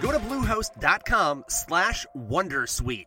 Go 0.00 0.12
to 0.12 0.18
bluehost.com 0.18 1.44
slash 1.48 2.06
wondersuite. 2.16 3.06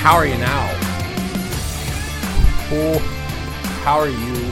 How 0.00 0.14
are 0.14 0.26
you 0.26 0.38
now? 0.38 0.70
Oh, 2.70 2.98
how 3.84 3.98
are 3.98 4.08
you 4.08 4.47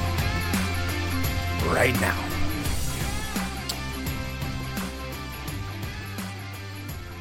right 1.76 2.00
now? 2.00 2.18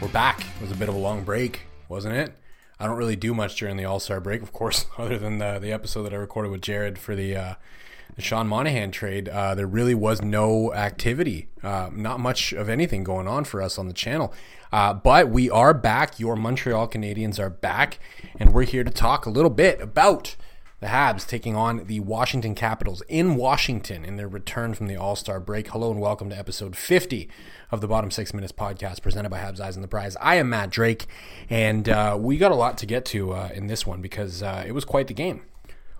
We're 0.01 0.07
back. 0.07 0.39
It 0.39 0.61
was 0.61 0.71
a 0.71 0.75
bit 0.75 0.87
of 0.87 0.95
a 0.95 0.97
long 0.97 1.25
break, 1.25 1.63
wasn't 1.89 2.15
it? 2.15 2.31
I 2.79 2.87
don't 2.87 2.95
really 2.95 3.17
do 3.17 3.33
much 3.33 3.57
during 3.57 3.75
the 3.75 3.83
All 3.83 3.99
Star 3.99 4.21
break, 4.21 4.41
of 4.41 4.53
course, 4.53 4.85
other 4.97 5.17
than 5.17 5.39
the 5.39 5.59
the 5.59 5.73
episode 5.73 6.03
that 6.03 6.13
I 6.13 6.15
recorded 6.15 6.53
with 6.53 6.61
Jared 6.61 6.97
for 6.97 7.17
the 7.17 7.35
uh, 7.35 7.53
the 8.15 8.21
Sean 8.21 8.47
Monahan 8.47 8.91
trade. 8.91 9.27
Uh, 9.27 9.55
there 9.55 9.67
really 9.67 9.93
was 9.93 10.21
no 10.21 10.73
activity, 10.73 11.49
uh, 11.61 11.89
not 11.91 12.21
much 12.21 12.53
of 12.53 12.69
anything 12.69 13.03
going 13.03 13.27
on 13.27 13.43
for 13.43 13.61
us 13.61 13.77
on 13.77 13.89
the 13.89 13.93
channel. 13.93 14.33
Uh, 14.71 14.93
but 14.93 15.27
we 15.27 15.49
are 15.49 15.73
back. 15.73 16.17
Your 16.17 16.37
Montreal 16.37 16.87
Canadiens 16.87 17.39
are 17.39 17.49
back, 17.49 17.99
and 18.39 18.53
we're 18.53 18.63
here 18.63 18.85
to 18.85 18.91
talk 18.91 19.25
a 19.25 19.29
little 19.29 19.49
bit 19.49 19.81
about 19.81 20.37
the 20.81 20.87
Habs 20.87 21.25
taking 21.25 21.55
on 21.55 21.85
the 21.85 22.01
Washington 22.01 22.53
Capitals 22.53 23.01
in 23.07 23.35
Washington 23.35 24.03
in 24.03 24.17
their 24.17 24.27
return 24.27 24.73
from 24.73 24.87
the 24.87 24.97
All 24.97 25.15
Star 25.15 25.39
break. 25.39 25.69
Hello 25.69 25.89
and 25.89 26.01
welcome 26.01 26.29
to 26.29 26.37
episode 26.37 26.75
50 26.75 27.29
of 27.71 27.79
the 27.79 27.87
Bottom 27.87 28.11
Six 28.11 28.33
Minutes 28.33 28.51
podcast 28.51 29.01
presented 29.01 29.29
by 29.29 29.39
Habs 29.39 29.61
Eyes 29.61 29.77
on 29.77 29.81
the 29.81 29.87
Prize. 29.87 30.17
I 30.19 30.35
am 30.35 30.49
Matt 30.49 30.71
Drake, 30.71 31.07
and 31.49 31.87
uh, 31.87 32.17
we 32.19 32.37
got 32.37 32.51
a 32.51 32.55
lot 32.55 32.77
to 32.79 32.85
get 32.85 33.05
to 33.05 33.31
uh, 33.31 33.49
in 33.53 33.67
this 33.67 33.87
one 33.87 34.01
because 34.01 34.43
uh, 34.43 34.65
it 34.67 34.73
was 34.73 34.83
quite 34.83 35.07
the 35.07 35.13
game. 35.13 35.43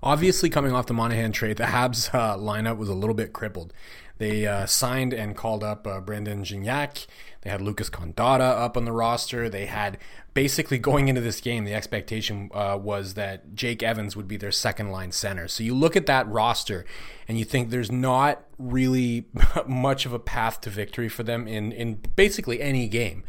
Obviously, 0.04 0.50
coming 0.50 0.74
off 0.74 0.88
the 0.88 0.94
Monahan 0.94 1.32
trade, 1.32 1.56
the 1.56 1.64
Habs 1.64 2.14
uh, 2.14 2.38
lineup 2.38 2.78
was 2.78 2.90
a 2.90 2.94
little 2.94 3.16
bit 3.16 3.32
crippled. 3.32 3.74
They 4.18 4.48
uh, 4.48 4.66
signed 4.66 5.14
and 5.14 5.36
called 5.36 5.64
up 5.64 5.86
uh, 5.86 6.00
Brandon 6.00 6.44
Gignac. 6.44 7.06
They 7.42 7.50
had 7.50 7.62
Lucas 7.62 7.90
Condotta 7.90 8.58
up 8.60 8.78
on 8.78 8.86
the 8.86 8.92
roster. 8.92 9.50
They 9.50 9.66
had 9.66 9.98
basically 10.34 10.78
going 10.78 11.08
into 11.08 11.22
this 11.22 11.42
game, 11.42 11.64
the 11.64 11.74
expectation 11.74 12.50
uh, 12.54 12.78
was 12.82 13.16
that 13.16 13.56
Jake 13.56 13.84
Evans 13.84 14.16
would 14.16 14.28
be 14.28 14.38
their 14.38 14.52
second 14.52 14.92
line 14.92 15.12
center. 15.12 15.48
So 15.48 15.64
you 15.64 15.76
look 15.76 15.96
at 15.96 16.06
that 16.08 16.28
roster 16.28 16.86
and 17.28 17.38
you 17.38 17.46
think 17.46 17.70
there's 17.70 17.92
not 17.92 18.44
really 18.58 19.26
much 19.68 20.06
of 20.06 20.14
a 20.14 20.20
path 20.20 20.62
to 20.62 20.70
victory 20.70 21.10
for 21.10 21.24
them 21.24 21.48
in, 21.48 21.72
in 21.72 22.02
basically 22.16 22.62
any 22.62 22.88
game. 22.88 23.24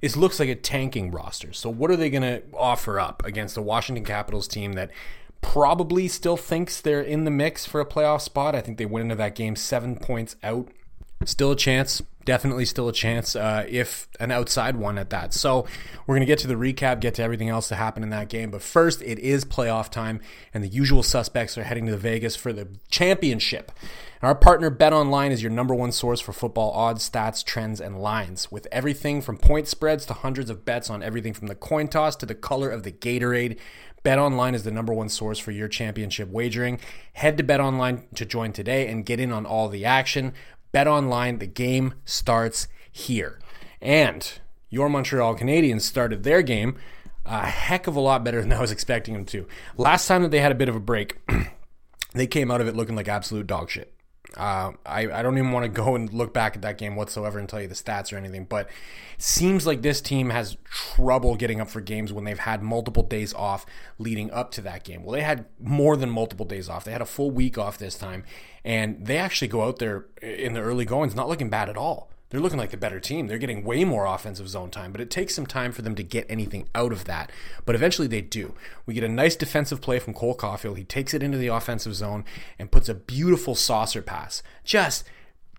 It 0.00 0.16
looks 0.16 0.40
like 0.40 0.48
a 0.48 0.56
tanking 0.56 1.12
roster. 1.12 1.52
So 1.52 1.70
what 1.70 1.90
are 1.90 1.96
they 1.96 2.10
going 2.10 2.22
to 2.22 2.42
offer 2.54 2.98
up 2.98 3.24
against 3.24 3.54
the 3.54 3.62
Washington 3.62 4.04
Capitals 4.04 4.48
team 4.48 4.72
that 4.72 4.90
probably 5.42 6.08
still 6.08 6.38
thinks 6.38 6.80
they're 6.80 7.02
in 7.02 7.24
the 7.24 7.30
mix 7.30 7.66
for 7.66 7.80
a 7.80 7.86
playoff 7.86 8.22
spot. 8.22 8.54
I 8.54 8.62
think 8.62 8.78
they 8.78 8.86
went 8.86 9.02
into 9.02 9.16
that 9.16 9.34
game 9.34 9.54
seven 9.56 9.96
points 9.96 10.36
out. 10.42 10.68
Still 11.24 11.52
a 11.52 11.56
chance, 11.56 12.02
definitely 12.24 12.64
still 12.64 12.88
a 12.88 12.92
chance, 12.92 13.36
uh, 13.36 13.64
if 13.68 14.08
an 14.18 14.32
outside 14.32 14.76
one 14.76 14.98
at 14.98 15.10
that. 15.10 15.32
So 15.32 15.66
we're 16.06 16.16
going 16.16 16.26
to 16.26 16.26
get 16.26 16.40
to 16.40 16.48
the 16.48 16.54
recap, 16.54 17.00
get 17.00 17.14
to 17.14 17.22
everything 17.22 17.48
else 17.48 17.68
that 17.68 17.76
happened 17.76 18.02
in 18.04 18.10
that 18.10 18.28
game. 18.28 18.50
But 18.50 18.62
first, 18.62 19.02
it 19.02 19.20
is 19.20 19.44
playoff 19.44 19.88
time, 19.88 20.20
and 20.52 20.64
the 20.64 20.68
usual 20.68 21.04
suspects 21.04 21.56
are 21.56 21.64
heading 21.64 21.86
to 21.86 21.96
Vegas 21.96 22.34
for 22.34 22.52
the 22.52 22.66
championship. 22.90 23.70
And 24.20 24.28
our 24.28 24.34
partner 24.34 24.70
Bet 24.70 24.92
Online 24.92 25.30
is 25.30 25.42
your 25.42 25.52
number 25.52 25.74
one 25.74 25.92
source 25.92 26.20
for 26.20 26.32
football 26.32 26.72
odds, 26.72 27.08
stats, 27.08 27.44
trends, 27.44 27.80
and 27.80 28.00
lines. 28.00 28.50
With 28.50 28.66
everything 28.72 29.20
from 29.20 29.36
point 29.36 29.68
spreads 29.68 30.06
to 30.06 30.12
hundreds 30.12 30.50
of 30.50 30.64
bets 30.64 30.90
on 30.90 31.02
everything 31.02 31.34
from 31.34 31.48
the 31.48 31.54
coin 31.54 31.86
toss 31.88 32.16
to 32.16 32.26
the 32.26 32.34
color 32.34 32.70
of 32.70 32.82
the 32.82 32.92
Gatorade. 32.92 33.58
BetOnline 34.04 34.54
is 34.54 34.64
the 34.64 34.70
number 34.70 34.92
one 34.92 35.08
source 35.08 35.38
for 35.38 35.52
your 35.52 35.68
championship 35.68 36.28
wagering. 36.28 36.80
Head 37.12 37.36
to 37.38 37.44
BetOnline 37.44 38.02
to 38.14 38.24
join 38.24 38.52
today 38.52 38.88
and 38.88 39.06
get 39.06 39.20
in 39.20 39.32
on 39.32 39.46
all 39.46 39.68
the 39.68 39.84
action. 39.84 40.32
BetOnline, 40.74 41.38
the 41.38 41.46
game 41.46 41.94
starts 42.04 42.68
here. 42.90 43.38
And 43.80 44.40
your 44.70 44.88
Montreal 44.88 45.36
Canadiens 45.36 45.82
started 45.82 46.22
their 46.22 46.42
game 46.42 46.76
a 47.24 47.46
heck 47.46 47.86
of 47.86 47.96
a 47.96 48.00
lot 48.00 48.24
better 48.24 48.40
than 48.42 48.52
I 48.52 48.60
was 48.60 48.72
expecting 48.72 49.14
them 49.14 49.24
to. 49.26 49.46
Last 49.76 50.06
time 50.06 50.22
that 50.22 50.30
they 50.30 50.40
had 50.40 50.52
a 50.52 50.56
bit 50.56 50.68
of 50.68 50.76
a 50.76 50.80
break, 50.80 51.18
they 52.12 52.26
came 52.26 52.50
out 52.50 52.60
of 52.60 52.68
it 52.68 52.76
looking 52.76 52.96
like 52.96 53.08
absolute 53.08 53.46
dog 53.46 53.70
shit. 53.70 53.92
Uh, 54.36 54.72
I, 54.86 55.10
I 55.10 55.22
don't 55.22 55.36
even 55.38 55.52
want 55.52 55.64
to 55.64 55.68
go 55.68 55.94
and 55.94 56.12
look 56.12 56.32
back 56.32 56.56
at 56.56 56.62
that 56.62 56.78
game 56.78 56.96
whatsoever 56.96 57.38
and 57.38 57.48
tell 57.48 57.60
you 57.60 57.68
the 57.68 57.74
stats 57.74 58.12
or 58.12 58.16
anything, 58.16 58.44
but 58.44 58.68
seems 59.18 59.66
like 59.66 59.82
this 59.82 60.00
team 60.00 60.30
has 60.30 60.56
trouble 60.64 61.34
getting 61.36 61.60
up 61.60 61.68
for 61.68 61.80
games 61.80 62.12
when 62.12 62.24
they've 62.24 62.38
had 62.38 62.62
multiple 62.62 63.02
days 63.02 63.32
off 63.34 63.66
leading 63.98 64.30
up 64.30 64.50
to 64.52 64.60
that 64.62 64.84
game. 64.84 65.04
Well, 65.04 65.12
they 65.12 65.22
had 65.22 65.46
more 65.60 65.96
than 65.96 66.10
multiple 66.10 66.46
days 66.46 66.68
off. 66.68 66.84
They 66.84 66.92
had 66.92 67.02
a 67.02 67.06
full 67.06 67.30
week 67.30 67.58
off 67.58 67.78
this 67.78 67.96
time, 67.96 68.24
and 68.64 69.06
they 69.06 69.18
actually 69.18 69.48
go 69.48 69.62
out 69.62 69.78
there 69.78 70.06
in 70.20 70.54
the 70.54 70.60
early 70.60 70.84
goings 70.84 71.14
not 71.14 71.28
looking 71.28 71.50
bad 71.50 71.68
at 71.68 71.76
all 71.76 72.10
they're 72.32 72.40
looking 72.40 72.58
like 72.58 72.70
the 72.70 72.78
better 72.78 72.98
team. 72.98 73.26
They're 73.26 73.36
getting 73.36 73.62
way 73.62 73.84
more 73.84 74.06
offensive 74.06 74.48
zone 74.48 74.70
time, 74.70 74.90
but 74.90 75.02
it 75.02 75.10
takes 75.10 75.34
some 75.34 75.44
time 75.44 75.70
for 75.70 75.82
them 75.82 75.94
to 75.96 76.02
get 76.02 76.24
anything 76.30 76.66
out 76.74 76.90
of 76.90 77.04
that. 77.04 77.30
But 77.66 77.74
eventually 77.74 78.08
they 78.08 78.22
do. 78.22 78.54
We 78.86 78.94
get 78.94 79.04
a 79.04 79.08
nice 79.08 79.36
defensive 79.36 79.82
play 79.82 79.98
from 79.98 80.14
Cole 80.14 80.34
Caufield. 80.34 80.78
He 80.78 80.84
takes 80.84 81.12
it 81.12 81.22
into 81.22 81.36
the 81.36 81.48
offensive 81.48 81.94
zone 81.94 82.24
and 82.58 82.70
puts 82.70 82.88
a 82.88 82.94
beautiful 82.94 83.54
saucer 83.54 84.00
pass. 84.00 84.42
Just 84.64 85.04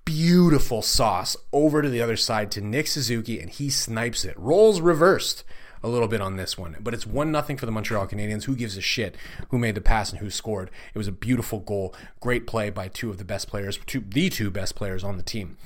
beautiful 0.03 0.81
sauce 0.81 1.37
over 1.51 1.83
to 1.83 1.89
the 1.89 2.01
other 2.01 2.17
side 2.17 2.49
to 2.51 2.61
Nick 2.61 2.87
Suzuki, 2.87 3.39
and 3.39 3.51
he 3.51 3.69
snipes 3.69 4.25
it. 4.25 4.35
Rolls 4.35 4.81
reversed 4.81 5.43
a 5.83 5.89
little 5.89 6.07
bit 6.07 6.21
on 6.21 6.37
this 6.37 6.57
one, 6.57 6.77
but 6.79 6.95
it's 6.95 7.05
one 7.05 7.31
nothing 7.31 7.55
for 7.55 7.67
the 7.67 7.71
Montreal 7.71 8.07
Canadiens. 8.07 8.45
Who 8.45 8.55
gives 8.55 8.77
a 8.77 8.81
shit 8.81 9.15
who 9.49 9.59
made 9.59 9.75
the 9.75 9.81
pass 9.81 10.09
and 10.09 10.19
who 10.19 10.31
scored? 10.31 10.71
It 10.95 10.97
was 10.97 11.07
a 11.07 11.11
beautiful 11.11 11.59
goal, 11.59 11.93
great 12.19 12.47
play 12.47 12.71
by 12.71 12.87
two 12.87 13.11
of 13.11 13.19
the 13.19 13.25
best 13.25 13.47
players, 13.47 13.77
two, 13.85 14.03
the 14.07 14.29
two 14.29 14.49
best 14.49 14.73
players 14.73 15.03
on 15.03 15.17
the 15.17 15.23
team. 15.23 15.57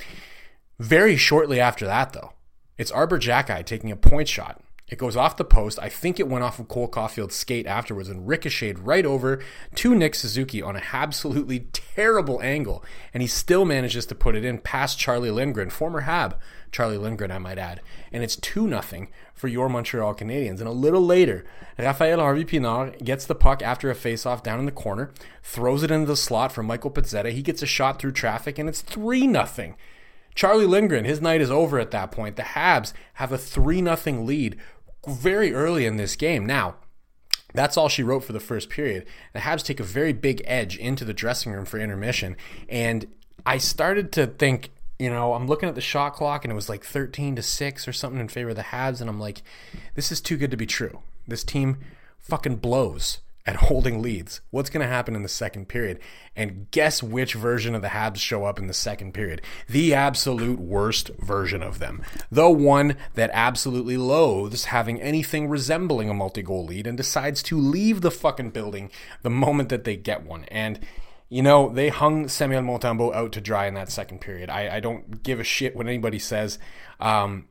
Very 0.79 1.17
shortly 1.17 1.59
after 1.59 1.85
that, 1.85 2.13
though, 2.13 2.33
it's 2.77 2.91
Arber 2.91 3.19
Xhekaj 3.19 3.65
taking 3.65 3.91
a 3.91 3.95
point 3.95 4.27
shot. 4.27 4.61
It 4.87 4.99
goes 4.99 5.17
off 5.17 5.35
the 5.35 5.43
post. 5.43 5.79
I 5.81 5.89
think 5.89 6.17
it 6.17 6.29
went 6.29 6.45
off 6.45 6.59
of 6.59 6.69
Cole 6.69 6.87
Caufield's 6.87 7.35
skate 7.35 7.65
afterwards 7.65 8.07
and 8.07 8.25
ricocheted 8.25 8.79
right 8.79 9.05
over 9.05 9.41
to 9.75 9.95
Nick 9.95 10.15
Suzuki 10.15 10.61
on 10.61 10.77
an 10.77 10.83
absolutely 10.93 11.67
terrible 11.73 12.41
angle. 12.41 12.85
And 13.13 13.21
he 13.21 13.27
still 13.27 13.65
manages 13.65 14.05
to 14.05 14.15
put 14.15 14.35
it 14.35 14.45
in 14.45 14.59
past 14.59 14.97
Charlie 14.97 15.31
Lindgren, 15.31 15.71
former 15.71 16.01
Hab 16.01 16.39
Charlie 16.71 16.97
Lindgren, 16.97 17.31
I 17.31 17.37
might 17.37 17.57
add. 17.57 17.81
And 18.13 18.23
it's 18.23 18.37
2 18.37 18.69
0 18.69 19.07
for 19.33 19.47
your 19.49 19.67
Montreal 19.67 20.15
Canadiens. 20.15 20.59
And 20.59 20.67
a 20.67 20.71
little 20.71 21.05
later, 21.05 21.43
Raphael 21.77 22.19
Harvey 22.19 22.45
Pinard 22.45 23.03
gets 23.03 23.25
the 23.25 23.35
puck 23.35 23.61
after 23.61 23.89
a 23.89 23.95
faceoff 23.95 24.41
down 24.43 24.59
in 24.59 24.65
the 24.65 24.71
corner, 24.71 25.11
throws 25.43 25.83
it 25.83 25.91
into 25.91 26.07
the 26.07 26.15
slot 26.15 26.53
for 26.53 26.63
Michael 26.63 26.91
Pezzetta. 26.91 27.31
He 27.31 27.41
gets 27.41 27.61
a 27.61 27.67
shot 27.67 27.99
through 27.99 28.13
traffic, 28.13 28.57
and 28.57 28.69
it's 28.69 28.81
3 28.81 29.21
0 29.21 29.75
Charlie 30.37 30.67
Lindgren, 30.67 31.03
his 31.03 31.19
night 31.19 31.41
is 31.41 31.49
over 31.49 31.79
at 31.79 31.89
that 31.89 32.11
point. 32.11 32.35
The 32.35 32.43
Habs 32.43 32.93
have 33.15 33.31
a 33.31 33.39
3 33.39 33.83
0 33.83 34.21
lead 34.21 34.55
very 35.07 35.51
early 35.51 35.87
in 35.87 35.97
this 35.97 36.15
game. 36.15 36.45
Now, 36.45 36.75
that's 37.55 37.75
all 37.75 37.89
she 37.89 38.03
wrote 38.03 38.23
for 38.23 38.33
the 38.33 38.39
first 38.39 38.69
period. 38.69 39.07
The 39.33 39.39
Habs 39.39 39.65
take 39.65 39.79
a 39.79 39.83
very 39.83 40.13
big 40.13 40.43
edge 40.45 40.77
into 40.77 41.03
the 41.03 41.13
dressing 41.13 41.53
room 41.53 41.65
for 41.65 41.79
intermission. 41.79 42.37
And 42.69 43.07
I 43.47 43.57
started 43.57 44.11
to 44.11 44.27
think, 44.27 44.69
you 44.99 45.09
know, 45.09 45.33
I'm 45.33 45.47
looking 45.47 45.69
at 45.69 45.75
the 45.75 45.81
shot 45.81 46.11
clock 46.11 46.45
and 46.45 46.51
it 46.51 46.55
was 46.55 46.69
like 46.69 46.83
13 46.83 47.35
to 47.37 47.41
6 47.41 47.87
or 47.87 47.93
something 47.93 48.21
in 48.21 48.27
favor 48.27 48.51
of 48.51 48.57
the 48.57 48.61
Habs. 48.61 49.01
And 49.01 49.09
I'm 49.09 49.19
like, 49.19 49.41
this 49.95 50.11
is 50.11 50.21
too 50.21 50.37
good 50.37 50.51
to 50.51 50.57
be 50.57 50.67
true. 50.67 50.99
This 51.27 51.43
team 51.43 51.79
fucking 52.19 52.57
blows 52.57 53.21
at 53.47 53.55
holding 53.55 54.01
leads. 54.01 54.41
What's 54.51 54.69
going 54.69 54.85
to 54.85 54.93
happen 54.93 55.15
in 55.15 55.23
the 55.23 55.29
second 55.29 55.69
period? 55.69 55.99
And 56.35 56.69
guess 56.69 57.01
which 57.01 57.33
version 57.33 57.73
of 57.73 57.81
the 57.81 57.87
Habs 57.87 58.17
show 58.17 58.43
up 58.43 58.59
in 58.59 58.67
the 58.67 58.73
second 58.73 59.13
period? 59.13 59.41
The 59.69 59.93
absolute 59.93 60.59
worst 60.59 61.09
version 61.17 61.63
of 61.63 61.79
them. 61.79 62.03
The 62.29 62.49
one 62.49 62.97
that 63.15 63.31
absolutely 63.33 63.95
loathes 63.95 64.65
having 64.65 65.01
anything 65.01 65.47
resembling 65.47 66.09
a 66.09 66.13
multi 66.13 66.41
goal 66.41 66.65
lead 66.65 66.85
and 66.85 66.97
decides 66.97 67.41
to 67.43 67.57
leave 67.57 68.01
the 68.01 68.11
fucking 68.11 68.49
building 68.51 68.91
the 69.21 69.29
moment 69.29 69.69
that 69.69 69.85
they 69.85 69.95
get 69.95 70.23
one. 70.23 70.43
And 70.45 70.79
you 71.29 71.41
know, 71.41 71.69
they 71.69 71.89
hung 71.89 72.29
Samuel 72.29 72.61
Montembeault 72.61 73.13
out 73.13 73.33
to 73.33 73.41
dry 73.41 73.67
in 73.67 73.73
that 73.73 73.91
second 73.91 74.21
period. 74.21 74.49
I, 74.49 74.77
I 74.77 74.79
don't 74.79 75.23
give 75.23 75.41
a 75.41 75.43
shit 75.43 75.75
what 75.75 75.85
anybody 75.85 76.19
says. 76.19 76.57
Um, 77.01 77.47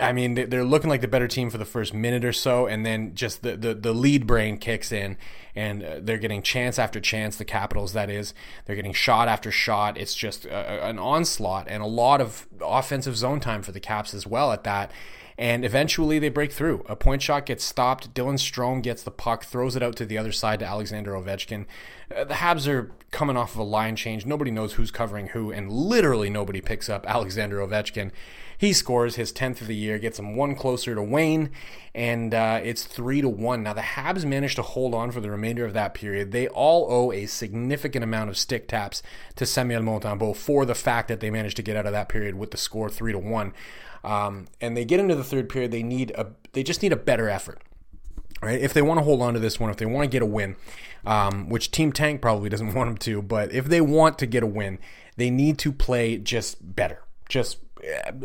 I 0.00 0.12
mean, 0.12 0.34
they're 0.34 0.64
looking 0.64 0.90
like 0.90 1.02
the 1.02 1.08
better 1.08 1.28
team 1.28 1.50
for 1.50 1.58
the 1.58 1.64
first 1.64 1.94
minute 1.94 2.24
or 2.24 2.32
so, 2.32 2.66
and 2.66 2.84
then 2.84 3.14
just 3.14 3.42
the, 3.42 3.56
the, 3.56 3.74
the 3.74 3.92
lead 3.92 4.26
brain 4.26 4.58
kicks 4.58 4.90
in, 4.90 5.16
and 5.54 5.84
uh, 5.84 6.00
they're 6.00 6.18
getting 6.18 6.42
chance 6.42 6.80
after 6.80 7.00
chance, 7.00 7.36
the 7.36 7.44
Capitals, 7.44 7.92
that 7.92 8.10
is. 8.10 8.34
They're 8.66 8.74
getting 8.74 8.92
shot 8.92 9.28
after 9.28 9.52
shot. 9.52 9.96
It's 9.96 10.14
just 10.14 10.46
a, 10.46 10.84
an 10.84 10.98
onslaught, 10.98 11.66
and 11.68 11.80
a 11.80 11.86
lot 11.86 12.20
of 12.20 12.48
offensive 12.60 13.16
zone 13.16 13.38
time 13.38 13.62
for 13.62 13.70
the 13.70 13.78
Caps 13.78 14.14
as 14.14 14.26
well 14.26 14.50
at 14.50 14.64
that. 14.64 14.90
And 15.36 15.64
eventually 15.64 16.18
they 16.18 16.28
break 16.28 16.52
through. 16.52 16.84
A 16.88 16.94
point 16.94 17.22
shot 17.22 17.46
gets 17.46 17.64
stopped. 17.64 18.14
Dylan 18.14 18.34
Strome 18.34 18.82
gets 18.82 19.02
the 19.02 19.10
puck, 19.10 19.44
throws 19.44 19.74
it 19.74 19.82
out 19.82 19.96
to 19.96 20.06
the 20.06 20.16
other 20.16 20.30
side 20.30 20.60
to 20.60 20.66
Alexander 20.66 21.12
Ovechkin. 21.12 21.66
Uh, 22.14 22.24
the 22.24 22.34
Habs 22.34 22.68
are 22.68 22.92
coming 23.10 23.36
off 23.36 23.54
of 23.54 23.58
a 23.58 23.64
line 23.64 23.96
change. 23.96 24.26
Nobody 24.26 24.50
knows 24.50 24.74
who's 24.74 24.90
covering 24.90 25.28
who, 25.28 25.50
and 25.50 25.70
literally 25.72 26.30
nobody 26.30 26.60
picks 26.60 26.88
up 26.88 27.04
Alexander 27.08 27.58
Ovechkin. 27.58 28.12
He 28.56 28.72
scores 28.72 29.16
his 29.16 29.32
10th 29.32 29.60
of 29.60 29.66
the 29.66 29.74
year, 29.74 29.98
gets 29.98 30.18
him 30.18 30.36
one 30.36 30.54
closer 30.54 30.94
to 30.94 31.02
Wayne, 31.02 31.50
and 31.94 32.34
uh, 32.34 32.60
it's 32.62 32.84
3 32.84 33.20
to 33.22 33.28
1. 33.28 33.62
Now, 33.62 33.72
the 33.72 33.80
Habs 33.80 34.24
managed 34.24 34.56
to 34.56 34.62
hold 34.62 34.94
on 34.94 35.10
for 35.10 35.20
the 35.20 35.30
remainder 35.30 35.64
of 35.64 35.72
that 35.74 35.94
period. 35.94 36.32
They 36.32 36.48
all 36.48 36.86
owe 36.90 37.12
a 37.12 37.26
significant 37.26 38.02
amount 38.04 38.30
of 38.30 38.38
stick 38.38 38.68
taps 38.68 39.02
to 39.36 39.46
Samuel 39.46 39.82
Montembeault 39.82 40.36
for 40.36 40.64
the 40.64 40.74
fact 40.74 41.08
that 41.08 41.20
they 41.20 41.30
managed 41.30 41.56
to 41.56 41.62
get 41.62 41.76
out 41.76 41.86
of 41.86 41.92
that 41.92 42.08
period 42.08 42.34
with 42.36 42.50
the 42.50 42.56
score 42.56 42.88
3 42.88 43.12
to 43.12 43.18
1. 43.18 43.52
Um, 44.04 44.46
and 44.60 44.76
they 44.76 44.84
get 44.84 45.00
into 45.00 45.14
the 45.14 45.24
third 45.24 45.48
period, 45.48 45.70
they 45.70 45.82
need 45.82 46.12
a 46.12 46.26
they 46.52 46.62
just 46.62 46.82
need 46.82 46.92
a 46.92 46.96
better 46.96 47.28
effort. 47.28 47.60
Right? 48.42 48.60
If 48.60 48.74
they 48.74 48.82
want 48.82 48.98
to 48.98 49.04
hold 49.04 49.22
on 49.22 49.32
to 49.34 49.40
this 49.40 49.58
one, 49.58 49.70
if 49.70 49.78
they 49.78 49.86
want 49.86 50.04
to 50.04 50.10
get 50.10 50.22
a 50.22 50.26
win, 50.26 50.56
um, 51.06 51.48
which 51.48 51.70
Team 51.70 51.92
Tank 51.92 52.20
probably 52.20 52.50
doesn't 52.50 52.74
want 52.74 52.90
them 52.90 52.98
to, 52.98 53.22
but 53.22 53.52
if 53.52 53.66
they 53.66 53.80
want 53.80 54.18
to 54.18 54.26
get 54.26 54.42
a 54.42 54.46
win, 54.46 54.78
they 55.16 55.30
need 55.30 55.58
to 55.60 55.72
play 55.72 56.18
just 56.18 56.74
better. 56.76 57.02
Just 57.28 57.58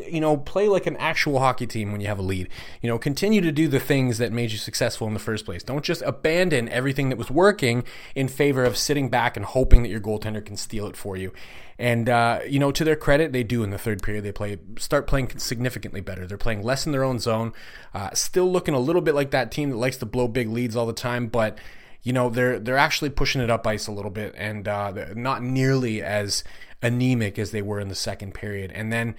you 0.07 0.19
know, 0.19 0.38
play 0.38 0.67
like 0.67 0.88
an 0.88 0.97
actual 0.97 1.39
hockey 1.39 1.67
team 1.67 1.91
when 1.91 2.01
you 2.01 2.07
have 2.07 2.19
a 2.19 2.23
lead. 2.23 2.50
You 2.81 2.89
know, 2.89 2.97
continue 2.97 3.41
to 3.41 3.51
do 3.51 3.67
the 3.67 3.79
things 3.79 4.17
that 4.17 4.31
made 4.31 4.51
you 4.51 4.57
successful 4.57 5.07
in 5.07 5.13
the 5.13 5.19
first 5.19 5.45
place. 5.45 5.63
Don't 5.63 5.83
just 5.83 6.01
abandon 6.03 6.69
everything 6.69 7.09
that 7.09 7.17
was 7.17 7.29
working 7.29 7.83
in 8.15 8.27
favor 8.27 8.63
of 8.63 8.77
sitting 8.77 9.09
back 9.09 9.35
and 9.35 9.45
hoping 9.45 9.83
that 9.83 9.89
your 9.89 10.00
goaltender 10.00 10.45
can 10.45 10.57
steal 10.57 10.88
it 10.88 10.95
for 10.95 11.17
you. 11.17 11.33
And 11.77 12.09
uh, 12.09 12.39
you 12.47 12.59
know, 12.59 12.71
to 12.71 12.83
their 12.83 12.95
credit, 12.95 13.31
they 13.31 13.44
do 13.44 13.63
in 13.63 13.69
the 13.69 13.77
third 13.77 14.03
period. 14.03 14.23
They 14.23 14.31
play 14.31 14.57
start 14.77 15.07
playing 15.07 15.38
significantly 15.39 16.01
better. 16.01 16.27
They're 16.27 16.38
playing 16.38 16.61
less 16.61 16.85
in 16.85 16.91
their 16.91 17.03
own 17.03 17.19
zone. 17.19 17.53
Uh, 17.94 18.09
still 18.13 18.51
looking 18.51 18.73
a 18.73 18.79
little 18.79 19.01
bit 19.01 19.15
like 19.15 19.31
that 19.31 19.51
team 19.51 19.69
that 19.69 19.77
likes 19.77 19.97
to 19.97 20.06
blow 20.06 20.27
big 20.27 20.50
leads 20.50 20.75
all 20.75 20.85
the 20.85 20.94
time, 20.94 21.27
but 21.27 21.57
you 22.03 22.11
know 22.11 22.29
they're 22.29 22.59
they're 22.59 22.77
actually 22.77 23.09
pushing 23.09 23.41
it 23.41 23.50
up 23.50 23.65
ice 23.65 23.88
a 23.88 23.91
little 23.91 24.11
bit 24.11 24.33
and 24.38 24.67
uh, 24.67 24.91
not 25.15 25.41
nearly 25.41 26.01
as 26.01 26.44
anemic 26.81 27.38
as 27.39 27.51
they 27.51 27.61
were 27.61 27.79
in 27.79 27.88
the 27.88 27.95
second 27.95 28.33
period. 28.33 28.71
And 28.73 28.91
then 28.91 29.15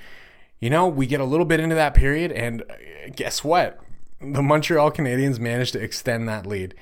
you 0.61 0.71
know, 0.71 0.87
we 0.87 1.07
get 1.07 1.21
a 1.21 1.25
little 1.25 1.47
bit 1.47 1.59
into 1.59 1.75
that 1.75 1.95
period, 1.95 2.31
and 2.33 2.63
uh, 2.63 2.75
guess 3.17 3.43
what? 3.43 3.81
The 4.21 4.43
Montreal 4.43 4.93
Canadiens 4.93 5.39
managed 5.39 5.73
to 5.73 5.83
extend 5.83 6.29
that 6.29 6.47
lead. 6.47 6.75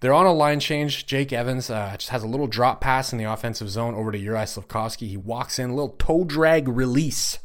They're 0.00 0.14
on 0.14 0.26
a 0.26 0.32
line 0.32 0.60
change. 0.60 1.06
Jake 1.06 1.32
Evans 1.32 1.70
uh, 1.70 1.96
just 1.98 2.10
has 2.10 2.22
a 2.22 2.28
little 2.28 2.46
drop 2.46 2.80
pass 2.80 3.12
in 3.12 3.18
the 3.18 3.24
offensive 3.24 3.68
zone 3.70 3.94
over 3.94 4.12
to 4.12 4.18
Juraj 4.18 4.58
Slafkovsky. 4.58 5.08
He 5.08 5.16
walks 5.16 5.58
in, 5.58 5.70
a 5.70 5.74
little 5.74 5.96
toe 5.98 6.24
drag 6.24 6.68
release, 6.68 7.38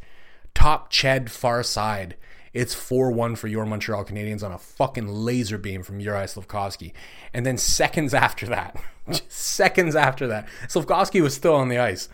top 0.54 0.92
Ched 0.92 1.30
far 1.30 1.64
side. 1.64 2.16
It's 2.54 2.74
4 2.74 3.12
1 3.12 3.38
for 3.38 3.48
your 3.48 3.66
Montreal 3.66 4.04
Canadiens 4.04 4.44
on 4.44 4.52
a 4.52 4.58
fucking 4.58 5.08
laser 5.08 5.58
beam 5.58 5.84
from 5.84 6.00
Juraj 6.00 6.36
Slafkovsky. 6.36 6.92
And 7.34 7.46
then 7.46 7.58
seconds 7.58 8.14
after 8.14 8.46
that, 8.48 8.76
seconds 9.30 9.96
after 9.96 10.28
that, 10.28 10.48
Slafkovsky 10.68 11.22
was 11.22 11.34
still 11.34 11.56
on 11.56 11.70
the 11.70 11.78
ice. 11.78 12.10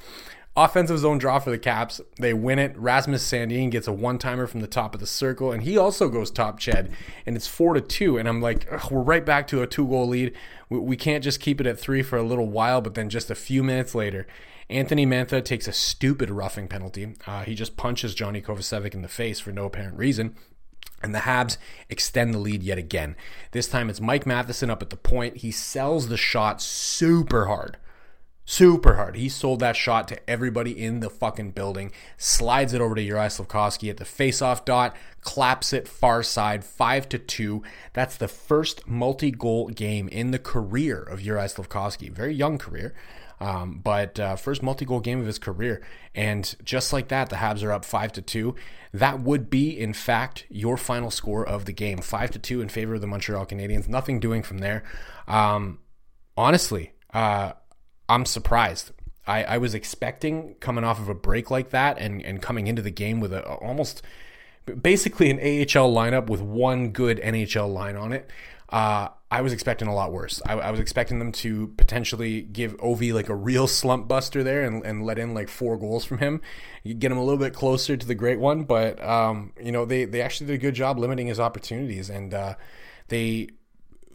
Offensive 0.57 0.97
zone 0.97 1.19
draw 1.19 1.37
for 1.37 1.51
the 1.51 1.59
Caps. 1.59 2.01
They 2.17 2.33
win 2.33 2.57
it. 2.57 2.75
Rasmus 2.75 3.23
Sandin 3.23 3.69
gets 3.69 3.87
a 3.87 3.93
one 3.93 4.17
timer 4.17 4.47
from 4.47 4.61
the 4.61 4.67
top 4.67 4.95
of 4.95 4.99
the 4.99 5.05
circle, 5.05 5.51
and 5.51 5.61
he 5.61 5.77
also 5.77 6.09
goes 6.09 6.31
top 6.31 6.59
Ched, 6.59 6.91
and 7.27 7.35
it's 7.35 7.45
four 7.45 7.75
to 7.75 7.81
two. 7.81 8.17
And 8.17 8.27
I'm 8.27 8.41
like, 8.41 8.67
we're 8.89 9.03
right 9.03 9.23
back 9.23 9.45
to 9.49 9.61
a 9.61 9.67
two 9.67 9.87
goal 9.87 10.07
lead. 10.07 10.33
We, 10.67 10.79
we 10.79 10.97
can't 10.97 11.23
just 11.23 11.41
keep 11.41 11.61
it 11.61 11.67
at 11.67 11.79
three 11.79 12.01
for 12.01 12.17
a 12.17 12.23
little 12.23 12.47
while, 12.47 12.81
but 12.81 12.95
then 12.95 13.07
just 13.07 13.29
a 13.29 13.35
few 13.35 13.61
minutes 13.61 13.93
later, 13.93 14.25
Anthony 14.67 15.05
Mantha 15.05 15.45
takes 15.45 15.67
a 15.67 15.71
stupid 15.71 16.31
roughing 16.31 16.67
penalty. 16.67 17.13
Uh, 17.27 17.43
he 17.43 17.53
just 17.53 17.77
punches 17.77 18.15
Johnny 18.15 18.41
Kovacevic 18.41 18.95
in 18.95 19.03
the 19.03 19.07
face 19.07 19.39
for 19.39 19.51
no 19.51 19.65
apparent 19.65 19.95
reason. 19.95 20.35
And 21.03 21.13
the 21.13 21.19
Habs 21.19 21.57
extend 21.87 22.33
the 22.33 22.39
lead 22.39 22.63
yet 22.63 22.79
again. 22.79 23.15
This 23.51 23.67
time 23.67 23.91
it's 23.91 24.01
Mike 24.01 24.25
Matheson 24.25 24.71
up 24.71 24.81
at 24.81 24.89
the 24.89 24.97
point. 24.97 25.37
He 25.37 25.51
sells 25.51 26.07
the 26.07 26.17
shot 26.17 26.63
super 26.63 27.45
hard 27.45 27.77
super 28.47 28.95
hard. 28.95 29.17
He 29.17 29.27
sold 29.27 29.59
that 29.59 29.75
shot 29.75 30.07
to 30.07 30.29
everybody 30.29 30.71
in 30.83 31.01
the 31.01 31.09
fucking 31.09 31.51
building, 31.51 31.91
slides 32.15 32.73
it 32.73 32.81
over 32.81 32.95
to 32.95 33.01
Juraj 33.05 33.45
Slafkovsky 33.45 33.89
at 33.89 33.97
the 33.97 34.05
faceoff 34.05 34.65
dot, 34.65 34.95
claps 35.21 35.73
it 35.73 35.87
far 35.87 36.23
side, 36.23 36.63
5 36.63 37.09
to 37.09 37.19
2. 37.19 37.61
That's 37.93 38.15
the 38.15 38.29
first 38.29 38.87
multi 38.87 39.31
goal 39.31 39.67
game 39.67 40.07
in 40.07 40.31
the 40.31 40.39
career 40.39 41.03
of 41.03 41.19
Juraj 41.19 41.55
Slafkovsky. 41.55 42.09
Very 42.09 42.33
young 42.33 42.57
career. 42.57 42.95
Um, 43.39 43.81
but 43.83 44.19
uh, 44.19 44.35
first 44.35 44.63
multi-goal 44.63 44.99
game 45.01 45.19
of 45.19 45.27
his 45.27 45.37
career, 45.37 45.83
and 46.15 46.55
just 46.63 46.91
like 46.91 47.09
that, 47.09 47.29
the 47.29 47.35
Habs 47.35 47.63
are 47.63 47.71
up 47.71 47.85
five 47.85 48.11
to 48.13 48.21
two. 48.23 48.55
That 48.91 49.19
would 49.19 49.51
be, 49.51 49.79
in 49.79 49.93
fact, 49.93 50.47
your 50.49 50.75
final 50.75 51.11
score 51.11 51.47
of 51.47 51.65
the 51.65 51.71
game, 51.71 51.99
five 51.99 52.31
to 52.31 52.39
two 52.39 52.61
in 52.61 52.69
favor 52.69 52.95
of 52.95 53.01
the 53.01 53.05
Montreal 53.05 53.45
Canadiens. 53.45 53.87
Nothing 53.87 54.19
doing 54.19 54.41
from 54.41 54.57
there. 54.57 54.83
Um, 55.27 55.77
honestly, 56.35 56.93
uh, 57.13 57.51
I'm 58.09 58.25
surprised. 58.25 58.91
I, 59.25 59.43
I 59.43 59.57
was 59.57 59.73
expecting 59.73 60.55
coming 60.59 60.83
off 60.83 60.99
of 60.99 61.09
a 61.09 61.13
break 61.13 61.51
like 61.51 61.71
that 61.71 61.97
and, 61.99 62.23
and 62.23 62.41
coming 62.41 62.67
into 62.67 62.81
the 62.81 62.91
game 62.91 63.19
with 63.19 63.33
a 63.33 63.45
almost 63.45 64.01
basically 64.81 65.29
an 65.29 65.37
AHL 65.39 65.93
lineup 65.93 66.27
with 66.27 66.41
one 66.41 66.89
good 66.91 67.19
NHL 67.19 67.71
line 67.71 67.95
on 67.95 68.13
it. 68.13 68.29
Uh, 68.69 69.09
I 69.29 69.41
was 69.41 69.53
expecting 69.53 69.87
a 69.87 69.93
lot 69.93 70.11
worse. 70.11 70.41
I, 70.45 70.53
I, 70.53 70.71
was 70.71 70.79
expecting 70.79 71.19
them 71.19 71.31
to 71.33 71.67
potentially 71.77 72.41
give 72.41 72.77
Ovi 72.77 73.13
like 73.13 73.29
a 73.29 73.35
real 73.35 73.67
slump 73.67 74.07
buster 74.07 74.43
there 74.43 74.63
and, 74.63 74.85
and 74.85 75.05
let 75.05 75.17
in 75.17 75.33
like 75.33 75.49
four 75.49 75.77
goals 75.77 76.03
from 76.03 76.17
him, 76.17 76.41
you 76.83 76.93
get 76.93 77.11
him 77.11 77.17
a 77.17 77.23
little 77.23 77.39
bit 77.39 77.53
closer 77.53 77.95
to 77.95 78.05
the 78.05 78.15
great 78.15 78.39
one. 78.39 78.63
But 78.63 79.01
um, 79.03 79.53
you 79.61 79.71
know 79.71 79.85
they 79.85 80.05
they 80.05 80.21
actually 80.21 80.47
did 80.47 80.53
a 80.55 80.57
good 80.57 80.75
job 80.75 80.97
limiting 80.99 81.27
his 81.27 81.39
opportunities, 81.39 82.09
and 82.09 82.33
uh, 82.33 82.55
they 83.07 83.49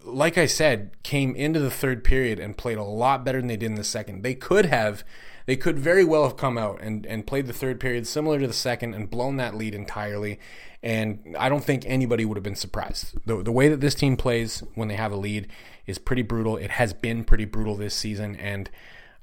like 0.04 0.38
I 0.38 0.46
said, 0.46 0.90
came 1.02 1.34
into 1.34 1.60
the 1.60 1.70
third 1.70 2.04
period 2.04 2.38
and 2.38 2.56
played 2.56 2.78
a 2.78 2.84
lot 2.84 3.24
better 3.24 3.38
than 3.38 3.48
they 3.48 3.56
did 3.56 3.66
in 3.66 3.74
the 3.74 3.84
second. 3.84 4.22
They 4.22 4.34
could 4.34 4.66
have, 4.66 5.04
they 5.46 5.56
could 5.56 5.78
very 5.78 6.04
well 6.04 6.24
have 6.24 6.36
come 6.36 6.58
out 6.58 6.80
and, 6.80 7.06
and 7.06 7.26
played 7.26 7.46
the 7.46 7.52
third 7.52 7.80
period 7.80 8.06
similar 8.06 8.40
to 8.40 8.46
the 8.46 8.52
second 8.52 8.94
and 8.94 9.10
blown 9.10 9.36
that 9.36 9.54
lead 9.54 9.74
entirely. 9.74 10.38
And 10.82 11.36
I 11.38 11.48
don't 11.48 11.64
think 11.64 11.84
anybody 11.86 12.24
would 12.24 12.36
have 12.36 12.44
been 12.44 12.56
surprised. 12.56 13.14
The, 13.26 13.42
the 13.42 13.52
way 13.52 13.68
that 13.68 13.80
this 13.80 13.94
team 13.94 14.16
plays 14.16 14.62
when 14.74 14.88
they 14.88 14.96
have 14.96 15.12
a 15.12 15.16
lead 15.16 15.48
is 15.86 15.98
pretty 15.98 16.22
brutal. 16.22 16.56
It 16.56 16.72
has 16.72 16.92
been 16.92 17.24
pretty 17.24 17.44
brutal 17.44 17.76
this 17.76 17.94
season. 17.94 18.34
And 18.36 18.68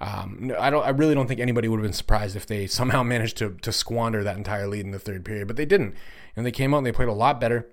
um, 0.02 0.54
I 0.58 0.70
don't. 0.70 0.86
I 0.86 0.90
really 0.90 1.14
don't 1.14 1.28
think 1.28 1.42
anybody 1.42 1.68
would 1.68 1.78
have 1.78 1.84
been 1.84 1.94
surprised 1.94 2.36
if 2.36 2.46
they 2.46 2.68
somehow 2.68 3.04
managed 3.04 3.38
to 3.38 3.58
to 3.62 3.72
squander 3.72 4.24
that 4.24 4.38
entire 4.38 4.68
lead 4.68 4.86
in 4.86 4.92
the 4.92 5.00
third 5.00 5.26
period, 5.26 5.48
but 5.48 5.58
they 5.58 5.66
didn't. 5.66 5.96
And 6.36 6.46
they 6.46 6.52
came 6.52 6.74
out 6.74 6.78
and 6.78 6.86
they 6.86 6.92
played 6.92 7.10
a 7.10 7.14
lot 7.14 7.42
better. 7.42 7.68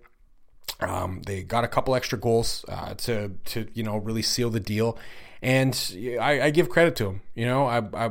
Um, 0.81 1.23
they 1.25 1.43
got 1.43 1.65
a 1.65 1.69
couple 1.69 1.95
extra 1.95 2.19
goals 2.19 2.65
uh, 2.69 2.95
to 2.95 3.31
to 3.47 3.67
you 3.73 3.83
know 3.83 3.97
really 3.97 4.23
seal 4.23 4.51
the 4.51 4.61
deal, 4.61 4.99
and 5.43 5.75
I, 6.21 6.43
I 6.43 6.51
give 6.51 6.69
credit 6.69 6.97
to 6.97 7.05
them. 7.05 7.23
You 7.35 7.47
know, 7.47 7.67
I, 7.67 7.79
I 7.95 8.11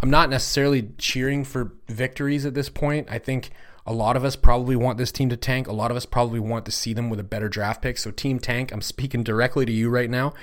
I'm 0.00 0.10
not 0.10 0.30
necessarily 0.30 0.90
cheering 0.98 1.44
for 1.44 1.72
victories 1.88 2.46
at 2.46 2.54
this 2.54 2.68
point. 2.68 3.08
I 3.10 3.18
think 3.18 3.50
a 3.86 3.92
lot 3.92 4.16
of 4.16 4.24
us 4.24 4.34
probably 4.34 4.76
want 4.76 4.98
this 4.98 5.12
team 5.12 5.28
to 5.28 5.36
tank. 5.36 5.68
A 5.68 5.72
lot 5.72 5.90
of 5.90 5.96
us 5.96 6.06
probably 6.06 6.40
want 6.40 6.64
to 6.66 6.72
see 6.72 6.92
them 6.92 7.08
with 7.08 7.20
a 7.20 7.24
better 7.24 7.48
draft 7.48 7.82
pick. 7.82 7.98
So, 7.98 8.10
Team 8.10 8.40
Tank, 8.40 8.72
I'm 8.72 8.82
speaking 8.82 9.22
directly 9.22 9.64
to 9.64 9.72
you 9.72 9.88
right 9.88 10.10
now. 10.10 10.34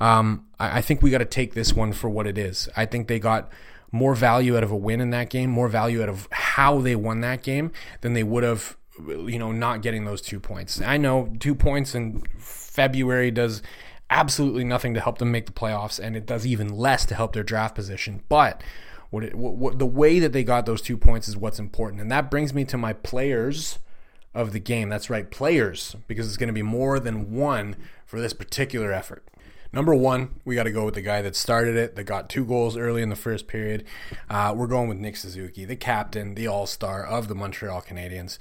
Um, 0.00 0.46
I, 0.58 0.78
I 0.78 0.80
think 0.80 1.00
we 1.00 1.10
got 1.10 1.18
to 1.18 1.24
take 1.24 1.54
this 1.54 1.72
one 1.72 1.92
for 1.92 2.10
what 2.10 2.26
it 2.26 2.36
is. 2.36 2.68
I 2.76 2.86
think 2.86 3.06
they 3.06 3.20
got 3.20 3.50
more 3.92 4.14
value 4.14 4.56
out 4.56 4.64
of 4.64 4.70
a 4.70 4.76
win 4.76 5.00
in 5.00 5.10
that 5.10 5.30
game, 5.30 5.48
more 5.48 5.68
value 5.68 6.02
out 6.02 6.08
of 6.08 6.28
how 6.30 6.80
they 6.80 6.96
won 6.96 7.20
that 7.20 7.42
game 7.42 7.70
than 8.00 8.14
they 8.14 8.24
would 8.24 8.42
have 8.42 8.76
you 9.06 9.38
know, 9.38 9.52
not 9.52 9.82
getting 9.82 10.04
those 10.04 10.20
two 10.20 10.40
points. 10.40 10.80
I 10.80 10.96
know 10.96 11.32
two 11.40 11.54
points 11.54 11.94
in 11.94 12.22
February 12.38 13.30
does 13.30 13.62
absolutely 14.10 14.64
nothing 14.64 14.94
to 14.94 15.00
help 15.00 15.18
them 15.18 15.30
make 15.30 15.46
the 15.46 15.52
playoffs, 15.52 15.98
and 15.98 16.16
it 16.16 16.26
does 16.26 16.46
even 16.46 16.68
less 16.68 17.04
to 17.06 17.14
help 17.14 17.32
their 17.32 17.42
draft 17.42 17.74
position. 17.74 18.22
But 18.28 18.62
what, 19.10 19.24
it, 19.24 19.34
what, 19.34 19.54
what 19.54 19.78
the 19.78 19.86
way 19.86 20.18
that 20.18 20.32
they 20.32 20.44
got 20.44 20.66
those 20.66 20.82
two 20.82 20.96
points 20.96 21.28
is 21.28 21.36
what's 21.36 21.58
important, 21.58 22.00
and 22.00 22.10
that 22.10 22.30
brings 22.30 22.54
me 22.54 22.64
to 22.66 22.78
my 22.78 22.92
players 22.92 23.78
of 24.34 24.52
the 24.52 24.60
game. 24.60 24.88
That's 24.88 25.10
right, 25.10 25.30
players, 25.30 25.96
because 26.06 26.26
it's 26.26 26.36
going 26.36 26.48
to 26.48 26.54
be 26.54 26.62
more 26.62 27.00
than 27.00 27.32
one 27.32 27.76
for 28.06 28.20
this 28.20 28.32
particular 28.32 28.92
effort. 28.92 29.24
Number 29.72 29.94
one, 29.94 30.40
we 30.46 30.54
got 30.54 30.62
to 30.62 30.70
go 30.70 30.86
with 30.86 30.94
the 30.94 31.02
guy 31.02 31.20
that 31.20 31.36
started 31.36 31.76
it, 31.76 31.94
that 31.96 32.04
got 32.04 32.30
two 32.30 32.46
goals 32.46 32.76
early 32.76 33.02
in 33.02 33.10
the 33.10 33.16
first 33.16 33.46
period. 33.46 33.84
Uh, 34.30 34.54
we're 34.56 34.66
going 34.66 34.88
with 34.88 34.96
Nick 34.96 35.16
Suzuki, 35.16 35.66
the 35.66 35.76
captain, 35.76 36.34
the 36.34 36.46
all 36.46 36.66
star 36.66 37.04
of 37.04 37.28
the 37.28 37.34
Montreal 37.34 37.82
Canadiens. 37.82 38.38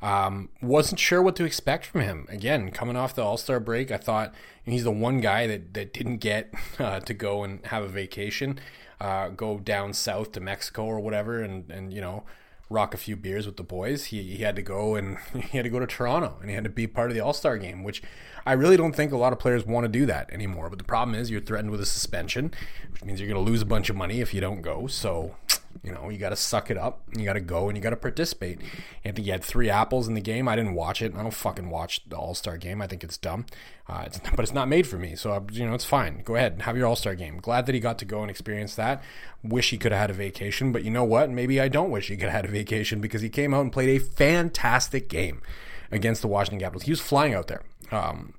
Um, 0.00 0.50
wasn't 0.62 1.00
sure 1.00 1.20
what 1.22 1.34
to 1.36 1.44
expect 1.44 1.84
from 1.86 2.02
him. 2.02 2.26
Again, 2.28 2.70
coming 2.70 2.96
off 2.96 3.14
the 3.14 3.22
All 3.22 3.36
Star 3.36 3.58
break, 3.58 3.90
I 3.90 3.96
thought 3.96 4.32
he's 4.64 4.84
the 4.84 4.92
one 4.92 5.20
guy 5.20 5.46
that, 5.46 5.74
that 5.74 5.92
didn't 5.92 6.18
get 6.18 6.52
uh, 6.78 7.00
to 7.00 7.14
go 7.14 7.42
and 7.42 7.64
have 7.66 7.82
a 7.82 7.88
vacation. 7.88 8.60
uh, 9.00 9.28
go 9.28 9.58
down 9.58 9.92
south 9.92 10.32
to 10.32 10.40
Mexico 10.40 10.84
or 10.84 11.00
whatever, 11.00 11.42
and 11.42 11.70
and 11.70 11.92
you 11.92 12.00
know 12.00 12.24
rock 12.70 12.92
a 12.92 12.98
few 12.98 13.16
beers 13.16 13.46
with 13.46 13.56
the 13.56 13.62
boys. 13.62 14.06
He, 14.06 14.22
he 14.22 14.42
had 14.42 14.54
to 14.56 14.62
go 14.62 14.94
and 14.94 15.16
he 15.50 15.56
had 15.56 15.64
to 15.64 15.70
go 15.70 15.78
to 15.78 15.86
Toronto 15.86 16.36
and 16.40 16.50
he 16.50 16.54
had 16.54 16.64
to 16.64 16.70
be 16.70 16.86
part 16.86 17.10
of 17.10 17.14
the 17.14 17.20
All 17.20 17.32
Star 17.32 17.56
game, 17.58 17.82
which 17.82 18.02
I 18.46 18.52
really 18.52 18.76
don't 18.76 18.94
think 18.94 19.12
a 19.12 19.16
lot 19.16 19.32
of 19.32 19.38
players 19.38 19.66
want 19.66 19.84
to 19.84 19.88
do 19.88 20.06
that 20.06 20.30
anymore. 20.30 20.68
But 20.68 20.78
the 20.78 20.84
problem 20.84 21.14
is 21.14 21.30
you're 21.30 21.40
threatened 21.40 21.70
with 21.70 21.80
a 21.80 21.86
suspension, 21.86 22.52
which 22.92 23.04
means 23.04 23.20
you're 23.20 23.28
going 23.28 23.42
to 23.42 23.50
lose 23.50 23.62
a 23.62 23.66
bunch 23.66 23.88
of 23.90 23.96
money 23.96 24.20
if 24.20 24.34
you 24.34 24.40
don't 24.40 24.62
go. 24.62 24.86
So 24.86 25.36
you 25.82 25.92
know, 25.92 26.08
you 26.08 26.18
got 26.18 26.30
to 26.30 26.36
suck 26.36 26.70
it 26.70 26.76
up. 26.76 27.02
You 27.16 27.24
got 27.24 27.34
to 27.34 27.40
go 27.40 27.68
and 27.68 27.76
you 27.76 27.82
got 27.82 27.90
to 27.90 27.96
participate. 27.96 28.60
And 29.04 29.16
he 29.16 29.30
had 29.30 29.42
three 29.42 29.70
apples 29.70 30.08
in 30.08 30.14
the 30.14 30.20
game. 30.20 30.48
I 30.48 30.56
didn't 30.56 30.74
watch 30.74 31.02
it. 31.02 31.14
I 31.14 31.22
don't 31.22 31.32
fucking 31.32 31.70
watch 31.70 32.00
the 32.08 32.16
All 32.16 32.34
Star 32.34 32.56
game. 32.56 32.82
I 32.82 32.86
think 32.86 33.04
it's 33.04 33.16
dumb. 33.16 33.46
Uh, 33.88 34.04
it's, 34.06 34.18
but 34.30 34.40
it's 34.40 34.52
not 34.52 34.68
made 34.68 34.86
for 34.86 34.98
me. 34.98 35.14
So, 35.14 35.46
you 35.52 35.66
know, 35.66 35.74
it's 35.74 35.84
fine. 35.84 36.22
Go 36.24 36.34
ahead 36.34 36.52
and 36.52 36.62
have 36.62 36.76
your 36.76 36.86
All 36.86 36.96
Star 36.96 37.14
game. 37.14 37.38
Glad 37.38 37.66
that 37.66 37.74
he 37.74 37.80
got 37.80 37.98
to 37.98 38.04
go 38.04 38.22
and 38.22 38.30
experience 38.30 38.74
that. 38.74 39.02
Wish 39.42 39.70
he 39.70 39.78
could 39.78 39.92
have 39.92 40.00
had 40.00 40.10
a 40.10 40.14
vacation. 40.14 40.72
But 40.72 40.84
you 40.84 40.90
know 40.90 41.04
what? 41.04 41.30
Maybe 41.30 41.60
I 41.60 41.68
don't 41.68 41.90
wish 41.90 42.08
he 42.08 42.16
could 42.16 42.28
have 42.28 42.32
had 42.32 42.44
a 42.44 42.48
vacation 42.48 43.00
because 43.00 43.22
he 43.22 43.28
came 43.28 43.54
out 43.54 43.62
and 43.62 43.72
played 43.72 43.88
a 43.88 44.04
fantastic 44.04 45.08
game 45.08 45.42
against 45.90 46.22
the 46.22 46.28
Washington 46.28 46.60
Capitals. 46.60 46.84
He 46.84 46.92
was 46.92 47.00
flying 47.00 47.34
out 47.34 47.46
there. 47.46 47.62
Um, 47.90 48.34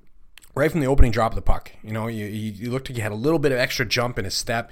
right 0.54 0.70
from 0.70 0.80
the 0.80 0.86
opening 0.86 1.10
drop 1.10 1.32
of 1.32 1.36
the 1.36 1.42
puck. 1.42 1.72
You 1.82 1.92
know, 1.92 2.06
you, 2.06 2.70
looked 2.70 2.88
like 2.88 2.96
he 2.96 3.02
had 3.02 3.12
a 3.12 3.16
little 3.16 3.38
bit 3.38 3.52
of 3.52 3.58
extra 3.58 3.86
jump 3.86 4.18
in 4.18 4.24
his 4.24 4.34
step. 4.34 4.70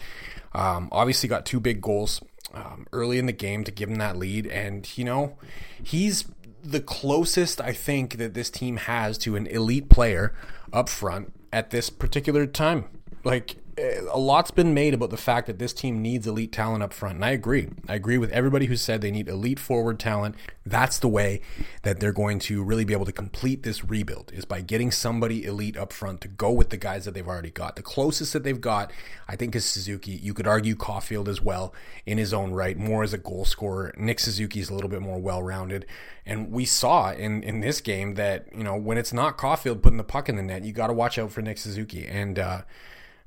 Um, 0.53 0.88
obviously, 0.93 1.29
got 1.29 1.45
two 1.45 1.61
big 1.61 1.81
goals 1.81 2.21
um, 2.55 2.87
early 2.93 3.19
in 3.19 3.26
the 3.26 3.33
game 3.33 3.64
to 3.64 3.71
give 3.71 3.88
him 3.88 3.97
that 3.97 4.17
lead. 4.17 4.47
And, 4.47 4.90
you 4.97 5.05
know, 5.05 5.37
he's 5.83 6.25
the 6.62 6.81
closest 6.81 7.61
I 7.61 7.73
think 7.73 8.17
that 8.17 8.35
this 8.35 8.50
team 8.50 8.76
has 8.78 9.17
to 9.19 9.37
an 9.37 9.47
elite 9.47 9.88
player 9.88 10.35
up 10.73 10.88
front 10.88 11.33
at 11.52 11.71
this 11.71 11.90
particular 11.90 12.47
time. 12.47 12.87
Like, 13.25 13.57
a 13.78 14.18
lot's 14.18 14.50
been 14.50 14.75
made 14.75 14.94
about 14.94 15.11
the 15.11 15.16
fact 15.16 15.47
that 15.47 15.58
this 15.58 15.73
team 15.73 16.02
needs 16.02 16.26
elite 16.26 16.52
talent 16.52 16.82
up 16.82 16.92
front. 16.92 17.16
And 17.16 17.25
I 17.25 17.30
agree. 17.30 17.68
I 17.88 17.94
agree 17.94 18.18
with 18.18 18.30
everybody 18.32 18.66
who 18.66 18.76
said 18.76 19.00
they 19.00 19.11
need 19.11 19.28
elite 19.28 19.58
forward 19.58 19.99
talent. 19.99 20.35
That's 20.66 20.99
the 20.99 21.08
way 21.08 21.40
that 21.82 22.00
they're 22.00 22.12
going 22.12 22.40
to 22.40 22.62
really 22.62 22.85
be 22.85 22.92
able 22.92 23.04
to 23.06 23.12
complete 23.12 23.62
this 23.62 23.85
rebuild 23.85 24.32
is 24.32 24.44
by 24.44 24.61
getting 24.61 24.90
somebody 24.90 25.44
elite 25.44 25.76
up 25.76 25.92
front 25.92 26.20
to 26.23 26.28
go 26.28 26.50
with 26.50 26.70
the 26.70 26.76
guys 26.76 27.04
that 27.04 27.14
they've 27.14 27.26
already 27.26 27.50
got. 27.50 27.76
The 27.76 27.82
closest 27.82 28.32
that 28.32 28.42
they've 28.42 28.61
got, 28.61 28.90
I 29.28 29.37
think, 29.37 29.54
is 29.54 29.64
Suzuki. 29.64 30.12
You 30.12 30.35
could 30.35 30.47
argue 30.47 30.75
Caufield 30.75 31.28
as 31.28 31.40
well 31.40 31.73
in 32.04 32.18
his 32.18 32.35
own 32.35 32.52
right, 32.52 32.76
more 32.76 33.02
as 33.02 33.12
a 33.12 33.18
goal 33.18 33.44
scorer. 33.44 33.94
Nick 33.97 34.20
Suzuki 34.20 34.61
is 34.61 34.70
a 34.70 34.75
little 34.75 34.90
bit 34.90 35.02
more 35.02 35.18
well 35.18 35.42
rounded. 35.42 35.87
And 36.26 36.50
we 36.50 36.64
saw 36.64 37.12
in, 37.12 37.42
in 37.42 37.61
this 37.61 37.80
game 37.80 38.14
that, 38.14 38.47
you 38.54 38.64
know, 38.64 38.76
when 38.76 38.99
it's 38.99 39.12
not 39.12 39.38
Caufield 39.38 39.82
putting 39.82 39.99
the 39.99 40.04
puck 40.04 40.28
in 40.28 40.37
the 40.37 40.42
net, 40.42 40.64
you 40.64 40.73
got 40.73 40.88
to 40.88 40.92
watch 40.92 41.18
out 41.18 41.30
for 41.30 41.40
Nick 41.40 41.58
Suzuki. 41.58 42.06
And, 42.06 42.38
uh, 42.38 42.62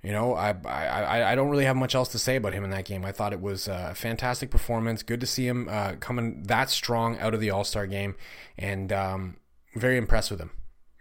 you 0.03 0.11
know, 0.11 0.33
I, 0.33 0.55
I 0.65 1.31
I 1.31 1.35
don't 1.35 1.49
really 1.49 1.65
have 1.65 1.75
much 1.75 1.93
else 1.93 2.09
to 2.09 2.19
say 2.19 2.35
about 2.35 2.53
him 2.53 2.63
in 2.63 2.71
that 2.71 2.85
game. 2.85 3.05
I 3.05 3.11
thought 3.11 3.33
it 3.33 3.41
was 3.41 3.67
a 3.67 3.93
fantastic 3.95 4.49
performance. 4.49 5.03
Good 5.03 5.21
to 5.21 5.27
see 5.27 5.47
him 5.47 5.67
uh, 5.69 5.93
coming 5.99 6.43
that 6.43 6.69
strong 6.71 7.19
out 7.19 7.33
of 7.33 7.39
the 7.39 7.51
All 7.51 7.63
Star 7.63 7.85
game, 7.85 8.15
and 8.57 8.91
um, 8.91 9.37
very 9.75 9.97
impressed 9.97 10.31
with 10.31 10.39
him. 10.39 10.51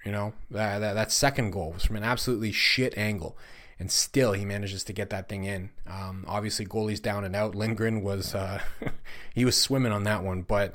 You 0.04 0.12
know, 0.12 0.32
that, 0.50 0.78
that, 0.78 0.94
that 0.94 1.12
second 1.12 1.50
goal 1.50 1.72
was 1.72 1.84
from 1.84 1.96
an 1.96 2.04
absolutely 2.04 2.52
shit 2.52 2.96
angle 2.96 3.36
and 3.80 3.90
still 3.90 4.34
he 4.34 4.44
manages 4.44 4.84
to 4.84 4.92
get 4.92 5.08
that 5.08 5.26
thing 5.26 5.44
in. 5.44 5.70
Um, 5.86 6.26
obviously, 6.28 6.66
goalie's 6.66 7.00
down 7.00 7.24
and 7.24 7.34
out. 7.34 7.54
Lindgren 7.54 8.02
was 8.02 8.34
uh, 8.34 8.60
he 9.34 9.46
was 9.46 9.56
swimming 9.56 9.90
on 9.90 10.04
that 10.04 10.22
one, 10.22 10.42
but 10.42 10.74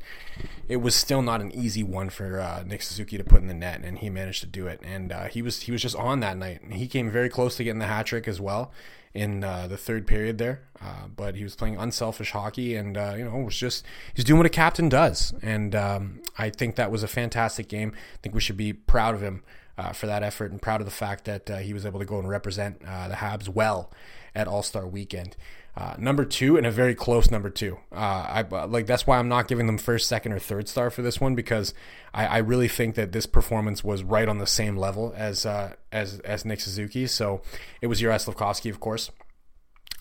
it 0.68 0.78
was 0.78 0.96
still 0.96 1.22
not 1.22 1.40
an 1.40 1.52
easy 1.52 1.84
one 1.84 2.10
for 2.10 2.40
uh, 2.40 2.64
Nick 2.66 2.82
Suzuki 2.82 3.16
to 3.20 3.24
put 3.24 3.42
in 3.42 3.48
the 3.48 3.54
net, 3.54 3.82
and 3.84 4.00
he 4.00 4.10
managed 4.10 4.42
to 4.42 4.48
do 4.48 4.66
it. 4.66 4.82
And 4.84 5.12
uh, 5.12 5.26
he 5.26 5.44
was 5.44 5.62
he 5.62 5.72
was 5.72 5.84
just 5.84 5.96
on 5.96 6.20
that 6.22 6.36
night. 6.36 6.62
He 6.72 6.88
came 6.88 7.12
very 7.12 7.30
close 7.30 7.56
to 7.58 7.64
getting 7.64 7.80
the 7.80 7.86
hat 7.86 8.08
trick 8.08 8.28
as 8.28 8.42
well 8.42 8.72
in 9.14 9.44
uh, 9.44 9.68
the 9.68 9.78
third 9.78 10.08
period 10.08 10.40
there, 10.40 10.64
uh, 10.82 11.08
but 11.16 11.36
he 11.36 11.44
was 11.44 11.56
playing 11.56 11.78
unselfish 11.78 12.32
hockey, 12.32 12.76
and 12.76 12.98
uh, 12.98 13.14
you 13.16 13.24
know 13.24 13.38
was 13.38 13.56
just 13.56 13.86
he's 14.16 14.26
doing 14.26 14.40
what 14.40 14.48
a 14.48 14.50
captain 14.50 14.90
does, 14.90 15.32
and 15.44 15.76
um, 15.76 16.22
I 16.40 16.50
think 16.50 16.76
that 16.78 16.90
was 16.90 17.04
a 17.04 17.08
fantastic 17.08 17.68
game. 17.68 17.94
I 17.96 18.18
think 18.24 18.34
we 18.34 18.42
should 18.42 18.58
be 18.58 18.74
proud 18.74 19.14
of 19.14 19.22
him 19.22 19.44
uh, 19.78 19.92
for 19.92 20.08
that 20.08 20.24
effort 20.24 20.52
and 20.52 20.62
proud 20.62 20.82
of 20.82 20.86
the 20.86 20.92
fact 20.92 21.26
that 21.26 21.50
uh, 21.50 21.58
he 21.58 21.74
was 21.74 21.86
able 21.86 22.00
to 22.00 22.06
go 22.06 22.20
and 22.20 22.30
represent 22.30 22.82
uh, 22.88 23.08
the 23.08 23.16
Habs 23.16 23.50
well 23.50 23.92
at 24.34 24.48
All 24.48 24.64
Star 24.64 24.88
Weekend. 24.88 25.36
Uh, 25.78 25.94
number 25.98 26.24
two 26.24 26.56
and 26.56 26.66
a 26.66 26.72
very 26.72 26.96
close 26.96 27.30
number 27.30 27.50
two. 27.50 27.78
Uh, 27.92 27.96
I 27.96 28.66
like 28.66 28.86
that's 28.86 29.06
why 29.06 29.18
I'm 29.20 29.28
not 29.28 29.50
giving 29.50 29.66
them 29.68 29.78
first, 29.78 30.08
second, 30.08 30.32
or 30.32 30.40
third 30.40 30.70
star 30.70 30.90
for 30.90 31.02
this 31.02 31.20
one 31.20 31.36
because 31.36 31.74
I, 32.14 32.26
I 32.26 32.38
really 32.38 32.70
think 32.70 32.96
that 32.96 33.12
this 33.12 33.26
performance 33.26 33.84
was 33.84 34.02
right 34.02 34.30
on 34.30 34.38
the 34.38 34.48
same 34.48 34.78
level 34.78 35.14
as 35.18 35.46
uh, 35.46 35.74
as 35.92 36.20
as 36.22 36.46
Nick 36.46 36.62
Suzuki. 36.62 37.08
So 37.08 37.42
it 37.82 37.88
was 37.88 38.02
Juraj 38.02 38.26
Slafkovsky, 38.26 38.70
of 38.70 38.80
course. 38.80 39.12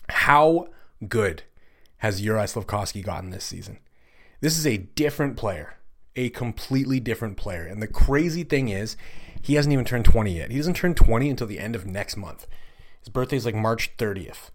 How 0.07 0.67
good 1.09 1.43
has 1.97 2.21
Juraj 2.21 2.53
Slafkovsky 2.53 3.03
gotten 3.03 3.31
this 3.31 3.43
season? 3.43 3.79
This 4.39 4.57
is 4.57 4.65
a 4.65 4.77
different 4.77 5.35
player, 5.35 5.75
a 6.15 6.29
completely 6.29 7.01
different 7.01 7.35
player. 7.35 7.65
And 7.65 7.81
the 7.81 7.87
crazy 7.87 8.45
thing 8.45 8.69
is, 8.69 8.95
he 9.45 9.53
hasn't 9.53 9.71
even 9.71 9.85
turned 9.85 10.05
20 10.05 10.35
yet. 10.35 10.49
He 10.49 10.57
doesn't 10.57 10.75
turn 10.75 10.95
20 10.95 11.29
until 11.29 11.45
the 11.45 11.59
end 11.59 11.75
of 11.75 11.85
next 11.85 12.17
month. 12.17 12.47
His 12.99 13.09
birthday 13.09 13.37
is 13.37 13.45
like 13.45 13.53
March 13.53 13.95
30th. 13.97 14.49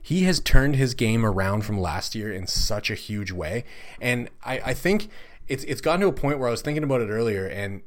He 0.00 0.22
has 0.24 0.40
turned 0.40 0.74
his 0.74 0.94
game 0.94 1.26
around 1.26 1.66
from 1.66 1.78
last 1.78 2.14
year 2.14 2.32
in 2.32 2.46
such 2.46 2.90
a 2.90 2.94
huge 2.94 3.30
way. 3.30 3.64
And 4.00 4.30
I, 4.42 4.60
I 4.64 4.74
think 4.74 5.10
it's 5.48 5.64
it's 5.64 5.82
gotten 5.82 6.00
to 6.00 6.06
a 6.06 6.12
point 6.12 6.38
where 6.38 6.48
I 6.48 6.50
was 6.50 6.62
thinking 6.62 6.82
about 6.82 7.02
it 7.02 7.10
earlier 7.10 7.46
and 7.46 7.82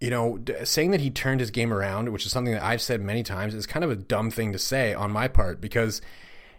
you 0.00 0.10
know, 0.10 0.40
saying 0.64 0.90
that 0.90 1.00
he 1.00 1.10
turned 1.10 1.38
his 1.38 1.52
game 1.52 1.72
around, 1.72 2.12
which 2.12 2.26
is 2.26 2.32
something 2.32 2.52
that 2.52 2.62
I've 2.62 2.82
said 2.82 3.00
many 3.00 3.22
times, 3.22 3.54
is 3.54 3.64
kind 3.64 3.84
of 3.84 3.90
a 3.90 3.96
dumb 3.96 4.32
thing 4.32 4.52
to 4.52 4.58
say 4.58 4.92
on 4.92 5.12
my 5.12 5.28
part 5.28 5.60
because 5.60 6.02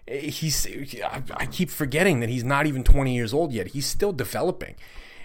he's 0.08 0.65
I 1.04 1.46
keep 1.51 1.70
forgetting 1.70 2.22
that 2.22 2.30
he's 2.30 2.46
not 2.46 2.68
even 2.68 2.86
20 2.86 3.13
years 3.13 3.34
old 3.34 3.51
yet. 3.51 3.68
He's 3.68 3.86
still 3.86 4.13
developing 4.13 4.75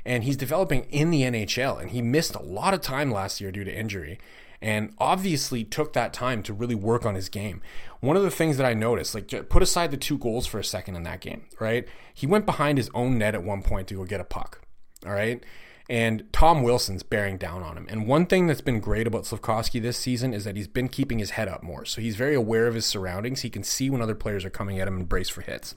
and 0.05 0.25
he's 0.25 0.37
developing 0.37 0.85
in 0.91 1.11
the 1.11 1.23
NHL. 1.23 1.81
And 1.81 1.91
he 1.91 2.03
missed 2.03 2.35
a 2.35 2.43
lot 2.43 2.75
of 2.75 2.81
time 2.81 3.11
last 3.11 3.41
year 3.41 3.51
due 3.51 3.65
to 3.65 3.77
injury, 3.77 4.19
and 4.63 4.93
obviously 4.99 5.65
took 5.65 5.93
that 5.95 6.13
time 6.13 6.43
to 6.43 6.53
really 6.53 6.75
work 6.75 7.07
on 7.07 7.15
his 7.15 7.29
game. 7.29 7.63
One 8.01 8.17
of 8.17 8.23
the 8.23 8.31
things 8.31 8.57
that 8.59 8.67
I 8.67 8.75
noticed, 8.75 9.15
like 9.15 9.49
put 9.49 9.63
aside 9.63 9.91
the 9.91 9.97
two 9.97 10.19
goals 10.19 10.47
for 10.47 10.59
a 10.59 10.65
second 10.65 10.97
in 10.97 11.03
that 11.05 11.21
game, 11.21 11.47
right? 11.59 11.87
He 12.15 12.27
went 12.27 12.47
behind 12.47 12.79
his 12.79 12.91
own 12.95 13.19
net 13.19 13.35
at 13.35 13.43
one 13.43 13.63
point 13.63 13.89
to 13.89 13.95
go 13.95 14.05
get 14.05 14.21
a 14.21 14.25
puck, 14.25 14.63
all 15.07 15.13
right? 15.13 15.43
And 15.89 16.33
Tom 16.33 16.63
Wilson's 16.63 17.03
bearing 17.03 17.37
down 17.37 17.65
on 17.65 17.77
him. 17.77 17.87
And 17.91 18.07
one 18.07 18.27
thing 18.27 18.47
that's 18.47 18.61
been 18.61 18.79
great 18.79 19.09
about 19.09 19.25
Slafkovsky 19.25 19.83
this 19.83 19.97
season 19.97 20.33
is 20.33 20.45
that 20.45 20.55
he's 20.55 20.69
been 20.69 20.89
keeping 20.89 21.19
his 21.19 21.31
head 21.31 21.49
up 21.49 21.65
more. 21.65 21.85
So 21.85 22.01
he's 22.01 22.15
very 22.15 22.37
aware 22.37 22.69
of 22.69 22.77
his 22.77 22.87
surroundings. 22.87 23.41
He 23.41 23.51
can 23.51 23.65
see 23.65 23.91
when 23.91 24.01
other 24.01 24.15
players 24.15 24.45
are 24.45 24.51
coming 24.51 24.79
at 24.79 24.87
him 24.87 24.99
and 24.99 25.09
brace 25.09 25.29
for 25.29 25.41
hits. 25.41 25.75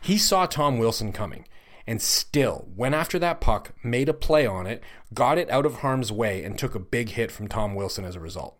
He 0.00 0.16
saw 0.16 0.46
Tom 0.46 0.78
Wilson 0.78 1.12
coming 1.12 1.44
and 1.86 2.00
still 2.00 2.68
went 2.76 2.94
after 2.94 3.18
that 3.18 3.40
puck, 3.40 3.72
made 3.82 4.08
a 4.08 4.14
play 4.14 4.46
on 4.46 4.66
it, 4.66 4.82
got 5.12 5.38
it 5.38 5.50
out 5.50 5.66
of 5.66 5.76
harm's 5.76 6.12
way, 6.12 6.44
and 6.44 6.58
took 6.58 6.74
a 6.74 6.80
big 6.80 7.10
hit 7.10 7.30
from 7.30 7.48
Tom 7.48 7.74
Wilson 7.74 8.04
as 8.04 8.16
a 8.16 8.20
result. 8.20 8.56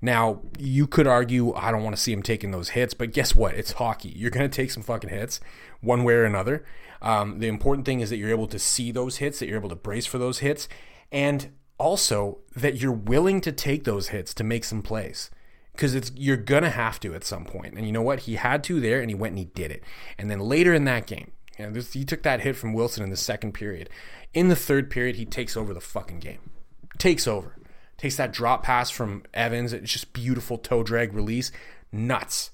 Now, 0.00 0.42
you 0.58 0.86
could 0.86 1.06
argue, 1.06 1.52
I 1.54 1.72
don't 1.72 1.82
want 1.82 1.96
to 1.96 2.02
see 2.02 2.12
him 2.12 2.22
taking 2.22 2.52
those 2.52 2.70
hits, 2.70 2.94
but 2.94 3.12
guess 3.12 3.34
what? 3.34 3.54
It's 3.54 3.72
hockey. 3.72 4.10
You're 4.10 4.30
going 4.30 4.48
to 4.48 4.54
take 4.54 4.70
some 4.70 4.82
fucking 4.82 5.10
hits 5.10 5.40
one 5.80 6.04
way 6.04 6.14
or 6.14 6.24
another. 6.24 6.64
Um, 7.02 7.40
the 7.40 7.48
important 7.48 7.84
thing 7.84 8.00
is 8.00 8.10
that 8.10 8.16
you're 8.16 8.30
able 8.30 8.46
to 8.48 8.58
see 8.58 8.92
those 8.92 9.16
hits, 9.16 9.40
that 9.40 9.48
you're 9.48 9.58
able 9.58 9.68
to 9.70 9.76
brace 9.76 10.06
for 10.06 10.18
those 10.18 10.38
hits, 10.38 10.68
and 11.10 11.50
also 11.78 12.38
that 12.54 12.76
you're 12.76 12.92
willing 12.92 13.40
to 13.40 13.52
take 13.52 13.84
those 13.84 14.08
hits 14.08 14.34
to 14.34 14.44
make 14.44 14.64
some 14.64 14.82
plays 14.82 15.30
because 15.72 15.94
it's 15.94 16.10
you're 16.16 16.36
gonna 16.36 16.70
have 16.70 16.98
to 16.98 17.14
at 17.14 17.22
some 17.22 17.44
point. 17.44 17.74
And 17.74 17.86
you 17.86 17.92
know 17.92 18.02
what? 18.02 18.20
He 18.20 18.34
had 18.34 18.64
to 18.64 18.80
there, 18.80 19.00
and 19.00 19.08
he 19.08 19.14
went 19.14 19.32
and 19.32 19.38
he 19.38 19.44
did 19.44 19.70
it. 19.70 19.84
And 20.18 20.28
then 20.28 20.40
later 20.40 20.74
in 20.74 20.84
that 20.86 21.06
game, 21.06 21.30
you 21.58 21.66
know, 21.66 21.72
this, 21.72 21.92
he 21.92 22.04
took 22.04 22.22
that 22.22 22.40
hit 22.40 22.56
from 22.56 22.72
Wilson 22.72 23.02
in 23.02 23.10
the 23.10 23.16
second 23.16 23.52
period. 23.52 23.90
In 24.32 24.48
the 24.48 24.56
third 24.56 24.90
period, 24.90 25.16
he 25.16 25.24
takes 25.24 25.56
over 25.56 25.74
the 25.74 25.80
fucking 25.80 26.20
game. 26.20 26.50
Takes 26.98 27.26
over. 27.26 27.56
Takes 27.96 28.16
that 28.16 28.32
drop 28.32 28.62
pass 28.62 28.90
from 28.90 29.24
Evans. 29.34 29.72
It's 29.72 29.92
just 29.92 30.12
beautiful 30.12 30.58
toe 30.58 30.82
drag 30.82 31.12
release. 31.12 31.50
Nuts. 31.90 32.50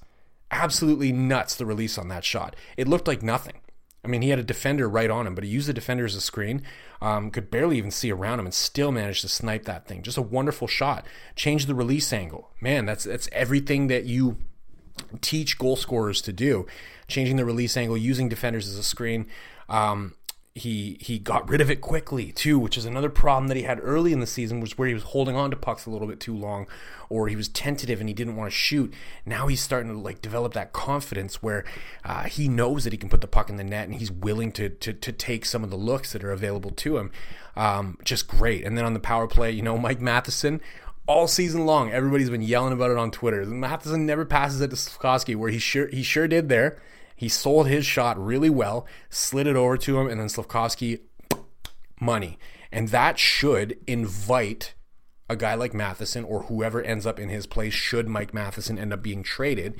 Absolutely 0.49 1.11
nuts 1.11 1.55
the 1.55 1.65
release 1.65 1.97
on 1.97 2.07
that 2.07 2.23
shot. 2.23 2.55
It 2.77 2.87
looked 2.87 3.07
like 3.07 3.21
nothing. 3.21 3.59
I 4.03 4.07
mean, 4.07 4.21
he 4.21 4.29
had 4.29 4.39
a 4.39 4.43
defender 4.43 4.87
right 4.87 5.09
on 5.09 5.25
him, 5.25 5.33
but 5.33 5.43
he 5.43 5.49
used 5.49 5.67
the 5.67 5.73
defender 5.73 6.05
as 6.05 6.15
a 6.15 6.21
screen. 6.21 6.61
Um, 7.01 7.31
could 7.31 7.49
barely 7.49 7.77
even 7.77 7.91
see 7.91 8.11
around 8.11 8.39
him, 8.39 8.45
and 8.45 8.53
still 8.53 8.91
managed 8.91 9.21
to 9.21 9.27
snipe 9.27 9.65
that 9.65 9.87
thing. 9.87 10.03
Just 10.03 10.17
a 10.17 10.21
wonderful 10.21 10.67
shot. 10.67 11.05
Changed 11.35 11.67
the 11.67 11.75
release 11.75 12.13
angle. 12.13 12.51
Man, 12.61 12.85
that's 12.85 13.03
that's 13.03 13.27
everything 13.31 13.87
that 13.87 14.05
you 14.05 14.37
teach 15.21 15.57
goal 15.57 15.75
scorers 15.75 16.21
to 16.21 16.33
do 16.33 16.65
changing 17.07 17.35
the 17.35 17.45
release 17.45 17.77
angle, 17.77 17.97
using 17.97 18.29
defenders 18.29 18.67
as 18.67 18.77
a 18.77 18.83
screen. 18.83 19.27
Um, 19.69 20.15
he 20.57 20.97
he 21.01 21.19
got 21.19 21.49
rid 21.49 21.59
of 21.59 21.69
it 21.69 21.81
quickly 21.81 22.31
too, 22.31 22.57
which 22.57 22.77
is 22.77 22.85
another 22.85 23.09
problem 23.09 23.49
that 23.49 23.57
he 23.57 23.63
had 23.63 23.77
early 23.83 24.13
in 24.13 24.21
the 24.21 24.27
season, 24.27 24.61
was 24.61 24.77
where 24.77 24.87
he 24.87 24.93
was 24.93 25.03
holding 25.03 25.35
on 25.35 25.51
to 25.51 25.57
pucks 25.57 25.85
a 25.85 25.89
little 25.89 26.07
bit 26.07 26.21
too 26.21 26.33
long, 26.33 26.65
or 27.09 27.27
he 27.27 27.35
was 27.35 27.49
tentative 27.49 27.99
and 27.99 28.07
he 28.07 28.15
didn't 28.15 28.37
want 28.37 28.49
to 28.49 28.55
shoot. 28.55 28.93
Now 29.25 29.47
he's 29.47 29.61
starting 29.61 29.91
to 29.91 29.97
like 29.97 30.21
develop 30.21 30.53
that 30.53 30.71
confidence 30.71 31.43
where 31.43 31.65
uh, 32.05 32.23
he 32.23 32.47
knows 32.47 32.85
that 32.85 32.93
he 32.93 32.97
can 32.97 33.09
put 33.09 33.19
the 33.19 33.27
puck 33.27 33.49
in 33.49 33.57
the 33.57 33.65
net 33.65 33.89
and 33.89 33.95
he's 33.95 34.11
willing 34.11 34.53
to 34.53 34.69
to, 34.69 34.93
to 34.93 35.11
take 35.11 35.43
some 35.43 35.61
of 35.61 35.71
the 35.71 35.75
looks 35.75 36.13
that 36.13 36.23
are 36.23 36.31
available 36.31 36.71
to 36.71 36.97
him. 36.99 37.11
Um, 37.57 37.97
just 38.05 38.25
great. 38.29 38.63
And 38.63 38.77
then 38.77 38.85
on 38.85 38.93
the 38.93 38.99
power 39.01 39.27
play, 39.27 39.51
you 39.51 39.61
know, 39.61 39.77
Mike 39.77 39.99
Matheson 39.99 40.61
all 41.07 41.27
season 41.27 41.65
long, 41.65 41.91
everybody's 41.91 42.29
been 42.29 42.41
yelling 42.41 42.73
about 42.73 42.91
it 42.91 42.97
on 42.97 43.11
Twitter. 43.11 43.45
Matheson 43.45 44.05
never 44.05 44.25
passes 44.25 44.61
it 44.61 44.69
to 44.69 44.75
Slafkovsky, 44.75 45.35
where 45.35 45.51
he 45.51 45.59
sure 45.59 45.87
he 45.87 46.03
sure 46.03 46.27
did 46.27 46.49
there 46.49 46.79
He 47.15 47.29
sold 47.29 47.67
his 47.67 47.85
shot 47.85 48.23
really 48.23 48.49
well, 48.49 48.85
slid 49.09 49.47
it 49.47 49.55
over 49.55 49.77
to 49.77 49.99
him, 49.99 50.07
and 50.07 50.19
then 50.19 50.27
Slafkovsky, 50.27 50.99
money. 51.99 52.37
And 52.71 52.89
that 52.89 53.17
should 53.19 53.77
invite 53.87 54.73
a 55.29 55.35
guy 55.35 55.55
like 55.55 55.73
Matheson 55.73 56.23
or 56.23 56.43
whoever 56.43 56.81
ends 56.81 57.05
up 57.05 57.19
in 57.19 57.29
his 57.29 57.45
place, 57.47 57.73
should 57.73 58.07
Mike 58.07 58.33
Matheson 58.33 58.77
end 58.77 58.93
up 58.93 59.01
being 59.01 59.23
traded, 59.23 59.79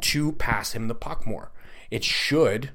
to 0.00 0.32
pass 0.32 0.72
him 0.72 0.88
the 0.88 0.94
puck 0.94 1.26
more. 1.26 1.52
It 1.90 2.04
should 2.04 2.70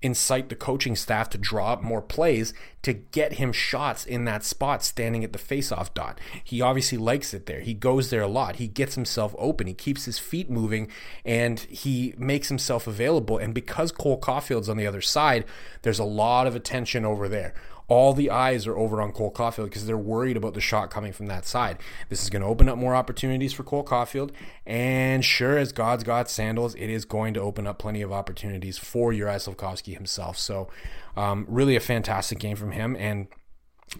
incite 0.00 0.48
the 0.48 0.54
coaching 0.54 0.94
staff 0.94 1.28
to 1.30 1.38
draw 1.38 1.72
up 1.72 1.82
more 1.82 2.00
plays 2.00 2.54
to 2.82 2.92
get 2.92 3.34
him 3.34 3.52
shots 3.52 4.06
in 4.06 4.24
that 4.24 4.44
spot 4.44 4.84
standing 4.84 5.24
at 5.24 5.32
the 5.32 5.38
faceoff 5.38 5.92
dot. 5.92 6.20
He 6.44 6.60
obviously 6.60 6.96
likes 6.96 7.34
it 7.34 7.46
there. 7.46 7.60
He 7.60 7.74
goes 7.74 8.10
there 8.10 8.22
a 8.22 8.28
lot. 8.28 8.56
He 8.56 8.68
gets 8.68 8.94
himself 8.94 9.34
open. 9.38 9.66
He 9.66 9.74
keeps 9.74 10.04
his 10.04 10.18
feet 10.18 10.48
moving 10.48 10.88
and 11.24 11.58
he 11.60 12.14
makes 12.16 12.48
himself 12.48 12.86
available. 12.86 13.38
And 13.38 13.52
because 13.52 13.90
Cole 13.90 14.18
Caufield's 14.18 14.68
on 14.68 14.76
the 14.76 14.86
other 14.86 15.00
side, 15.00 15.44
there's 15.82 15.98
a 15.98 16.04
lot 16.04 16.46
of 16.46 16.54
attention 16.54 17.04
over 17.04 17.28
there 17.28 17.54
all 17.88 18.12
the 18.12 18.30
eyes 18.30 18.66
are 18.66 18.76
over 18.76 19.00
on 19.00 19.12
Cole 19.12 19.32
Caufield 19.32 19.64
because 19.64 19.86
they're 19.86 19.96
worried 19.96 20.36
about 20.36 20.52
the 20.52 20.60
shot 20.60 20.90
coming 20.90 21.12
from 21.12 21.26
that 21.26 21.46
side. 21.46 21.78
This 22.10 22.22
is 22.22 22.28
going 22.28 22.42
to 22.42 22.48
open 22.48 22.68
up 22.68 22.76
more 22.76 22.94
opportunities 22.94 23.54
for 23.54 23.64
Cole 23.64 23.84
Caufield. 23.84 24.30
And 24.66 25.24
sure 25.24 25.56
as 25.56 25.72
God's 25.72 26.04
got 26.04 26.28
sandals, 26.28 26.74
it 26.74 26.90
is 26.90 27.06
going 27.06 27.32
to 27.34 27.40
open 27.40 27.66
up 27.66 27.78
plenty 27.78 28.02
of 28.02 28.12
opportunities 28.12 28.76
for 28.76 29.12
Juraj 29.12 29.48
Slafkovsky 29.48 29.94
himself. 29.94 30.38
So, 30.38 30.68
um, 31.16 31.46
really 31.48 31.76
a 31.76 31.80
fantastic 31.80 32.38
game 32.38 32.56
from 32.56 32.72
him. 32.72 32.94
And 32.96 33.26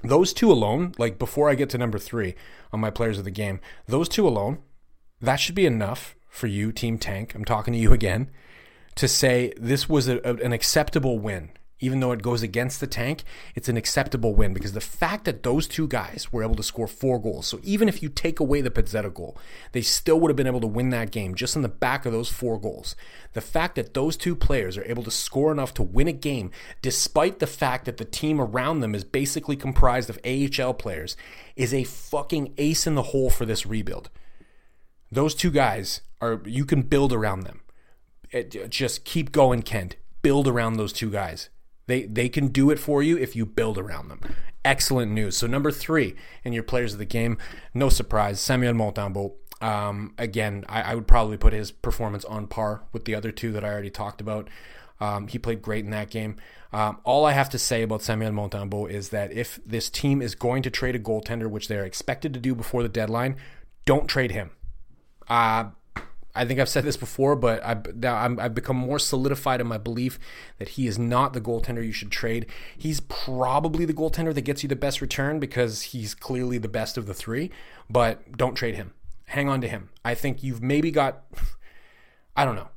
those 0.05 0.35
two 0.35 0.53
alone, 0.53 0.93
like 0.99 1.19
before 1.19 1.49
I 1.49 1.55
get 1.55 1.71
to 1.71 1.79
number 1.79 1.99
three 1.99 2.35
on 2.73 2.81
my 2.81 2.91
players 2.91 3.19
of 3.19 3.25
the 3.25 3.31
game, 3.31 3.59
those 3.87 4.09
two 4.09 4.29
alone, 4.29 4.59
that 5.21 5.37
should 5.37 5.55
be 5.55 5.67
enough 5.67 6.15
for 6.29 6.47
you, 6.47 6.73
Team 6.73 6.99
Tank. 6.99 7.35
I'm 7.35 7.45
talking 7.45 7.73
to 7.73 7.81
you 7.81 7.93
again 7.95 8.31
to 8.97 9.09
say 9.09 9.55
this 9.57 9.89
was 9.89 10.09
a, 10.09 10.21
an 10.21 10.53
acceptable 10.53 11.19
win 11.19 11.53
even 11.81 12.01
though 12.01 12.13
it 12.13 12.23
goes 12.23 12.43
against 12.43 12.81
the 12.81 12.87
tank, 12.87 13.23
it's 13.55 13.69
an 13.69 13.77
acceptable 13.77 14.35
win 14.35 14.53
because 14.53 14.73
the 14.73 14.81
fact 14.81 15.25
that 15.25 15.43
those 15.43 15.69
two 15.69 15.87
guys 15.87 16.33
were 16.33 16.43
able 16.43 16.57
to 16.57 16.63
score 16.63 16.89
four 16.89 17.21
goals, 17.21 17.47
so 17.47 17.61
even 17.63 17.89
if 17.89 18.03
you 18.03 18.09
take 18.09 18.41
away 18.41 18.61
the 18.61 18.71
Pezzetta 18.71 19.13
goal, 19.13 19.37
they 19.73 19.83
still 19.83 20.19
would 20.19 20.29
have 20.29 20.37
been 20.37 20.47
able 20.47 20.61
to 20.61 20.67
win 20.67 20.91
that 20.91 21.11
game 21.11 21.35
just 21.35 21.57
on 21.57 21.63
the 21.63 21.69
back 21.69 22.05
of 22.05 22.13
those 22.13 22.29
four 22.29 22.59
goals. 22.59 22.97
The 23.35 23.41
fact 23.41 23.77
that 23.77 23.95
those 23.95 24.17
two 24.17 24.35
players 24.35 24.77
are 24.77 24.85
able 24.85 25.05
to 25.05 25.11
score 25.11 25.53
enough 25.53 25.73
to 25.75 25.83
win 25.83 26.09
a 26.09 26.13
game, 26.13 26.51
despite 26.83 27.39
the 27.39 27.47
fact 27.47 27.85
that 27.85 27.99
the 27.99 28.05
team 28.05 28.41
around 28.41 28.81
them 28.81 28.95
is 28.95 29.05
basically 29.05 29.57
comprised 29.57 30.11
of 30.11 30.19
AHL 30.25 30.75
players, 30.75 31.17
is 31.55 31.73
a 31.73 31.85
fucking 31.85 32.55
ace 32.59 32.87
in 32.87 32.97
the 32.97 33.03
hole 33.03 33.31
for 33.31 33.47
this 33.47 33.67
rebuild. 33.67 34.11
Those 35.11 35.35
two 35.35 35.51
guys 35.51 36.03
are, 36.21 36.43
you 36.45 36.65
can 36.65 36.83
build 36.83 37.13
around 37.13 37.43
them. 37.43 37.61
It, 38.31 38.69
just 38.69 39.05
keep 39.05 39.33
going, 39.33 39.63
Kent. 39.63 39.97
Build 40.21 40.49
around 40.49 40.75
those 40.75 40.93
two 40.93 41.11
guys 41.11 41.49
they 41.89 42.05
they 42.05 42.29
can 42.29 42.49
do 42.49 42.71
it 42.71 42.79
for 42.79 43.03
you 43.03 43.19
if 43.19 43.35
you 43.35 43.45
build 43.45 43.77
around 43.77 44.09
them. 44.09 44.21
Excellent 44.65 45.11
news. 45.11 45.37
So 45.37 45.47
number 45.47 45.73
three 45.73 46.15
in 46.45 46.53
your 46.53 46.63
players 46.63 46.93
of 46.93 46.99
the 46.99 47.05
game, 47.05 47.39
no 47.75 47.89
surprise, 47.89 48.39
Samuel 48.39 48.75
Montembeault. 48.75 49.33
Um, 49.61 50.15
again, 50.19 50.65
I, 50.69 50.83
I, 50.83 50.95
would 50.95 51.09
probably 51.09 51.37
put 51.37 51.53
his 51.53 51.73
performance 51.73 52.25
on 52.25 52.47
par 52.47 52.85
with 52.93 53.07
the 53.07 53.17
other 53.17 53.33
two 53.33 53.51
that 53.53 53.65
I 53.65 53.69
already 53.69 53.91
talked 53.91 54.21
about. 54.21 54.49
Um, 55.01 55.27
he 55.27 55.37
played 55.37 55.63
great 55.63 55.85
in 55.85 55.91
that 55.91 56.11
game. 56.11 56.37
Um, 56.73 56.99
all 57.03 57.25
I 57.25 57.33
have 57.33 57.51
to 57.51 57.59
say 57.59 57.83
about 57.83 58.03
Samuel 58.03 58.31
Montembeault 58.31 58.91
is 58.91 59.09
that 59.09 59.33
if 59.33 59.59
this 59.67 59.91
team 59.91 60.23
is 60.23 60.37
going 60.37 60.63
to 60.63 60.71
trade 60.71 60.95
a 60.95 61.01
goaltender, 61.01 61.51
which 61.51 61.67
they're 61.67 61.85
expected 61.85 62.35
to 62.35 62.41
do 62.41 62.55
before 62.55 62.85
the 62.85 62.89
deadline, 62.89 63.37
don't 63.85 64.07
trade 64.07 64.31
him. 64.31 64.51
Uh, 65.29 65.71
I 66.39 66.45
think 66.45 66.61
I've 66.61 66.69
said 66.69 66.85
this 66.85 66.97
before, 66.97 67.35
but 67.35 67.65
I, 67.65 67.77
now 67.97 68.37
I've 68.39 68.55
become 68.55 68.77
more 68.77 69.01
solidified 69.01 69.61
in 69.61 69.67
my 69.67 69.77
belief 69.77 70.21
that 70.59 70.71
he 70.71 70.87
is 70.87 70.99
not 70.99 71.33
the 71.33 71.41
goaltender 71.41 71.85
you 71.85 71.93
should 71.93 72.13
trade. 72.13 72.47
He's 72.77 73.01
probably 73.01 73.85
the 73.85 73.93
goaltender 73.93 74.33
that 74.33 74.43
gets 74.43 74.63
you 74.63 74.69
the 74.69 74.77
best 74.77 75.01
return 75.01 75.41
because 75.41 75.83
he's 75.83 76.15
clearly 76.15 76.59
the 76.59 76.69
best 76.69 76.97
of 76.97 77.07
the 77.07 77.15
three, 77.15 77.51
but 77.91 78.37
don't 78.37 78.55
trade 78.55 78.77
him. 78.77 78.93
Hang 79.27 79.49
on 79.49 79.61
to 79.63 79.69
him. 79.69 79.91
I 80.05 80.15
think 80.15 80.45
you've 80.45 80.63
maybe 80.63 80.93
got, 80.93 81.25
I 82.37 82.45
don't 82.45 82.57
know. 82.57 82.69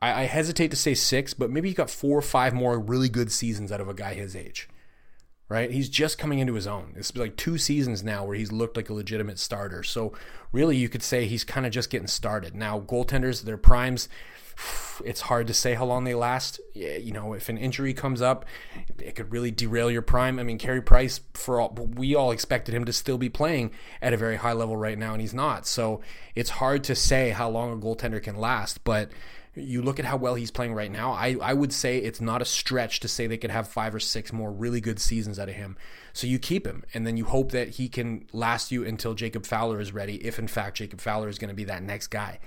I, 0.00 0.22
I 0.22 0.24
hesitate 0.26 0.70
to 0.70 0.76
say 0.76 0.94
six, 0.94 1.34
but 1.34 1.50
maybe 1.50 1.68
you 1.68 1.74
got 1.74 1.90
four 1.90 2.16
or 2.16 2.22
five 2.22 2.54
more 2.54 2.78
really 2.78 3.08
good 3.08 3.32
seasons 3.32 3.72
out 3.72 3.80
of 3.80 3.88
a 3.88 3.94
guy 3.94 4.14
his 4.14 4.36
age 4.36 4.68
right? 5.52 5.70
He's 5.70 5.90
just 5.90 6.16
coming 6.16 6.38
into 6.38 6.54
his 6.54 6.66
own. 6.66 6.94
It's 6.96 7.14
like 7.14 7.36
two 7.36 7.58
seasons 7.58 8.02
now 8.02 8.24
where 8.24 8.34
he's 8.34 8.50
looked 8.50 8.74
like 8.74 8.88
a 8.88 8.94
legitimate 8.94 9.38
starter. 9.38 9.82
So 9.82 10.14
really, 10.50 10.78
you 10.78 10.88
could 10.88 11.02
say 11.02 11.26
he's 11.26 11.44
kind 11.44 11.66
of 11.66 11.72
just 11.72 11.90
getting 11.90 12.06
started. 12.06 12.54
Now, 12.54 12.80
goaltenders, 12.80 13.42
their 13.42 13.58
primes, 13.58 14.08
it's 15.04 15.20
hard 15.20 15.46
to 15.48 15.54
say 15.54 15.74
how 15.74 15.84
long 15.84 16.04
they 16.04 16.14
last. 16.14 16.58
You 16.74 17.12
know, 17.12 17.34
if 17.34 17.50
an 17.50 17.58
injury 17.58 17.92
comes 17.92 18.22
up, 18.22 18.46
it 18.98 19.14
could 19.14 19.30
really 19.30 19.50
derail 19.50 19.90
your 19.90 20.00
prime. 20.00 20.38
I 20.38 20.42
mean, 20.42 20.56
Carey 20.56 20.80
Price, 20.80 21.20
for 21.34 21.60
all 21.60 21.74
we 21.74 22.14
all 22.14 22.30
expected 22.30 22.74
him 22.74 22.86
to 22.86 22.92
still 22.92 23.18
be 23.18 23.28
playing 23.28 23.72
at 24.00 24.14
a 24.14 24.16
very 24.16 24.36
high 24.36 24.54
level 24.54 24.78
right 24.78 24.96
now, 24.96 25.12
and 25.12 25.20
he's 25.20 25.34
not. 25.34 25.66
So 25.66 26.00
it's 26.34 26.48
hard 26.48 26.82
to 26.84 26.94
say 26.94 27.28
how 27.28 27.50
long 27.50 27.74
a 27.74 27.76
goaltender 27.76 28.22
can 28.22 28.36
last, 28.36 28.84
but 28.84 29.10
you 29.54 29.82
look 29.82 29.98
at 29.98 30.06
how 30.06 30.16
well 30.16 30.34
he's 30.34 30.50
playing 30.50 30.72
right 30.72 30.90
now, 30.90 31.12
I, 31.12 31.36
I 31.42 31.52
would 31.52 31.72
say 31.72 31.98
it's 31.98 32.20
not 32.20 32.40
a 32.40 32.46
stretch 32.46 33.00
to 33.00 33.08
say 33.08 33.26
they 33.26 33.36
could 33.36 33.50
have 33.50 33.68
five 33.68 33.94
or 33.94 34.00
six 34.00 34.32
more 34.32 34.50
really 34.50 34.80
good 34.80 34.98
seasons 34.98 35.38
out 35.38 35.48
of 35.48 35.54
him. 35.54 35.76
So 36.14 36.26
you 36.26 36.38
keep 36.38 36.66
him, 36.66 36.84
and 36.94 37.06
then 37.06 37.16
you 37.16 37.26
hope 37.26 37.52
that 37.52 37.70
he 37.70 37.88
can 37.88 38.26
last 38.32 38.72
you 38.72 38.84
until 38.84 39.14
Jacob 39.14 39.44
Fowler 39.44 39.80
is 39.80 39.92
ready, 39.92 40.24
if 40.24 40.38
in 40.38 40.48
fact 40.48 40.78
Jacob 40.78 41.00
Fowler 41.00 41.28
is 41.28 41.38
going 41.38 41.50
to 41.50 41.54
be 41.54 41.64
that 41.64 41.82
next 41.82 42.08
guy. 42.08 42.38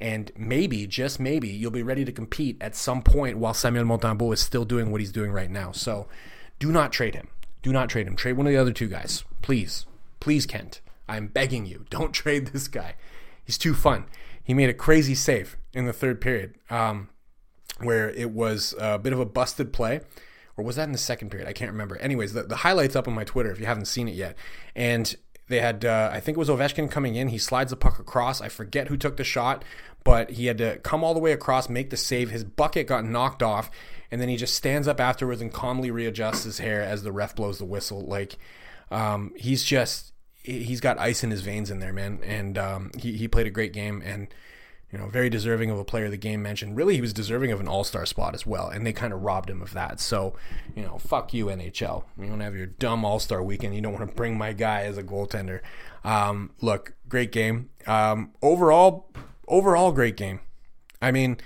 And 0.00 0.30
maybe, 0.36 0.86
just 0.86 1.18
maybe, 1.18 1.48
you'll 1.48 1.70
be 1.70 1.82
ready 1.82 2.04
to 2.04 2.12
compete 2.12 2.56
at 2.60 2.76
some 2.76 3.02
point 3.02 3.38
while 3.38 3.54
Samuel 3.54 3.84
Montembeault 3.84 4.34
is 4.34 4.40
still 4.40 4.64
doing 4.64 4.90
what 4.90 5.00
he's 5.00 5.12
doing 5.12 5.32
right 5.32 5.50
now. 5.50 5.72
So 5.72 6.08
do 6.58 6.70
not 6.70 6.92
trade 6.92 7.14
him. 7.14 7.28
Do 7.62 7.72
not 7.72 7.88
trade 7.88 8.06
him. 8.06 8.16
Trade 8.16 8.36
one 8.36 8.46
of 8.46 8.52
the 8.52 8.58
other 8.58 8.72
two 8.72 8.88
guys. 8.88 9.24
Please. 9.42 9.86
Please, 10.18 10.46
Kent. 10.46 10.80
I'm 11.08 11.28
begging 11.28 11.66
you. 11.66 11.86
Don't 11.90 12.12
trade 12.12 12.48
this 12.48 12.68
guy. 12.68 12.94
He's 13.44 13.58
too 13.58 13.74
fun 13.74 14.06
he 14.44 14.54
made 14.54 14.68
a 14.68 14.74
crazy 14.74 15.14
save 15.14 15.56
in 15.72 15.86
the 15.86 15.92
third 15.92 16.20
period 16.20 16.54
um, 16.70 17.08
where 17.78 18.10
it 18.10 18.30
was 18.30 18.74
a 18.78 18.98
bit 18.98 19.12
of 19.12 19.20
a 19.20 19.26
busted 19.26 19.72
play. 19.72 20.00
Or 20.56 20.64
was 20.64 20.76
that 20.76 20.84
in 20.84 20.92
the 20.92 20.98
second 20.98 21.30
period? 21.30 21.48
I 21.48 21.54
can't 21.54 21.70
remember. 21.70 21.96
Anyways, 21.96 22.34
the, 22.34 22.42
the 22.42 22.56
highlights 22.56 22.94
up 22.94 23.08
on 23.08 23.14
my 23.14 23.24
Twitter 23.24 23.50
if 23.50 23.58
you 23.58 23.66
haven't 23.66 23.86
seen 23.86 24.06
it 24.06 24.14
yet. 24.14 24.36
And 24.76 25.14
they 25.48 25.60
had, 25.60 25.84
uh, 25.84 26.10
I 26.12 26.20
think 26.20 26.36
it 26.36 26.38
was 26.38 26.50
Ovechkin 26.50 26.90
coming 26.90 27.14
in. 27.14 27.28
He 27.28 27.38
slides 27.38 27.70
the 27.70 27.76
puck 27.76 27.98
across. 27.98 28.40
I 28.40 28.48
forget 28.48 28.88
who 28.88 28.96
took 28.96 29.16
the 29.16 29.24
shot, 29.24 29.64
but 30.04 30.30
he 30.30 30.46
had 30.46 30.58
to 30.58 30.78
come 30.78 31.02
all 31.02 31.14
the 31.14 31.20
way 31.20 31.32
across, 31.32 31.68
make 31.68 31.90
the 31.90 31.96
save. 31.96 32.30
His 32.30 32.44
bucket 32.44 32.86
got 32.86 33.04
knocked 33.04 33.42
off, 33.42 33.70
and 34.10 34.20
then 34.20 34.28
he 34.28 34.36
just 34.36 34.54
stands 34.54 34.86
up 34.86 35.00
afterwards 35.00 35.40
and 35.40 35.52
calmly 35.52 35.90
readjusts 35.90 36.44
his 36.44 36.58
hair 36.58 36.82
as 36.82 37.02
the 37.02 37.12
ref 37.12 37.34
blows 37.34 37.58
the 37.58 37.64
whistle. 37.64 38.04
Like, 38.06 38.36
um, 38.90 39.32
he's 39.36 39.64
just 39.64 40.11
he's 40.42 40.80
got 40.80 40.98
ice 40.98 41.22
in 41.22 41.30
his 41.30 41.42
veins 41.42 41.70
in 41.70 41.78
there, 41.80 41.92
man. 41.92 42.20
And 42.24 42.58
um, 42.58 42.90
he 42.98 43.16
he 43.16 43.28
played 43.28 43.46
a 43.46 43.50
great 43.50 43.72
game 43.72 44.02
and. 44.04 44.32
You 44.90 44.98
know, 44.98 45.06
very 45.06 45.30
deserving 45.30 45.70
of 45.70 45.78
a 45.78 45.86
player 45.86 46.10
the 46.10 46.18
game 46.18 46.42
mentioned. 46.42 46.76
Really, 46.76 46.96
he 46.96 47.00
was 47.00 47.14
deserving 47.14 47.50
of 47.50 47.60
an 47.60 47.66
all 47.66 47.82
star 47.82 48.04
spot 48.04 48.34
as 48.34 48.44
well, 48.44 48.68
and 48.68 48.86
they 48.86 48.92
kind 48.92 49.14
of 49.14 49.22
robbed 49.22 49.48
him 49.48 49.62
of 49.62 49.72
that. 49.72 50.00
So, 50.00 50.34
you 50.76 50.82
know, 50.82 50.98
fuck 50.98 51.32
you, 51.32 51.46
NHL. 51.46 52.04
You 52.18 52.26
don't 52.26 52.40
have 52.40 52.54
your 52.54 52.66
dumb 52.66 53.02
all 53.02 53.18
star 53.18 53.42
weekend. 53.42 53.74
You 53.74 53.80
don't 53.80 53.94
want 53.94 54.06
to 54.06 54.14
bring 54.14 54.36
my 54.36 54.52
guy 54.52 54.82
as 54.82 54.98
a 54.98 55.02
goaltender. 55.02 55.60
Um, 56.04 56.50
look, 56.60 56.92
great 57.08 57.32
game. 57.32 57.70
Um, 57.86 58.32
overall, 58.42 59.08
overall, 59.48 59.92
great 59.92 60.18
game. 60.18 60.40
I 61.00 61.10
mean, 61.10 61.38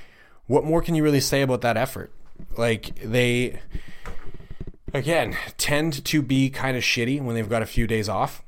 what 0.49 0.65
more 0.65 0.83
can 0.83 0.97
you 0.97 1.05
really 1.05 1.21
say 1.21 1.43
about 1.43 1.61
that 1.61 1.77
effort? 1.77 2.13
Like, 2.57 2.97
they, 2.97 3.61
again, 4.93 5.37
tend 5.57 6.05
to 6.05 6.21
be 6.21 6.51
kind 6.51 6.77
of 6.77 6.83
shitty 6.83 7.23
when 7.23 7.37
they've 7.37 7.49
got 7.49 7.63
a 7.63 7.67
few 7.67 7.87
days 7.87 8.09
off. 8.09 8.43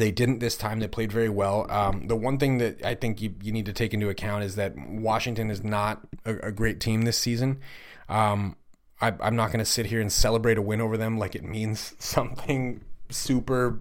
They 0.00 0.10
didn't 0.10 0.38
this 0.38 0.56
time. 0.56 0.80
They 0.80 0.88
played 0.88 1.12
very 1.12 1.28
well. 1.28 1.70
Um, 1.70 2.08
the 2.08 2.16
one 2.16 2.38
thing 2.38 2.58
that 2.58 2.82
I 2.84 2.94
think 2.94 3.20
you, 3.20 3.34
you 3.42 3.52
need 3.52 3.66
to 3.66 3.72
take 3.72 3.92
into 3.92 4.08
account 4.08 4.44
is 4.44 4.56
that 4.56 4.74
Washington 4.76 5.50
is 5.50 5.62
not 5.62 6.00
a, 6.24 6.48
a 6.48 6.52
great 6.52 6.80
team 6.80 7.02
this 7.02 7.18
season. 7.18 7.60
Um, 8.08 8.56
I, 9.00 9.12
I'm 9.20 9.36
not 9.36 9.48
going 9.48 9.58
to 9.58 9.64
sit 9.64 9.86
here 9.86 10.00
and 10.00 10.10
celebrate 10.10 10.56
a 10.56 10.62
win 10.62 10.80
over 10.80 10.96
them 10.96 11.18
like 11.18 11.34
it 11.34 11.44
means 11.44 11.94
something 11.98 12.82
super 13.10 13.80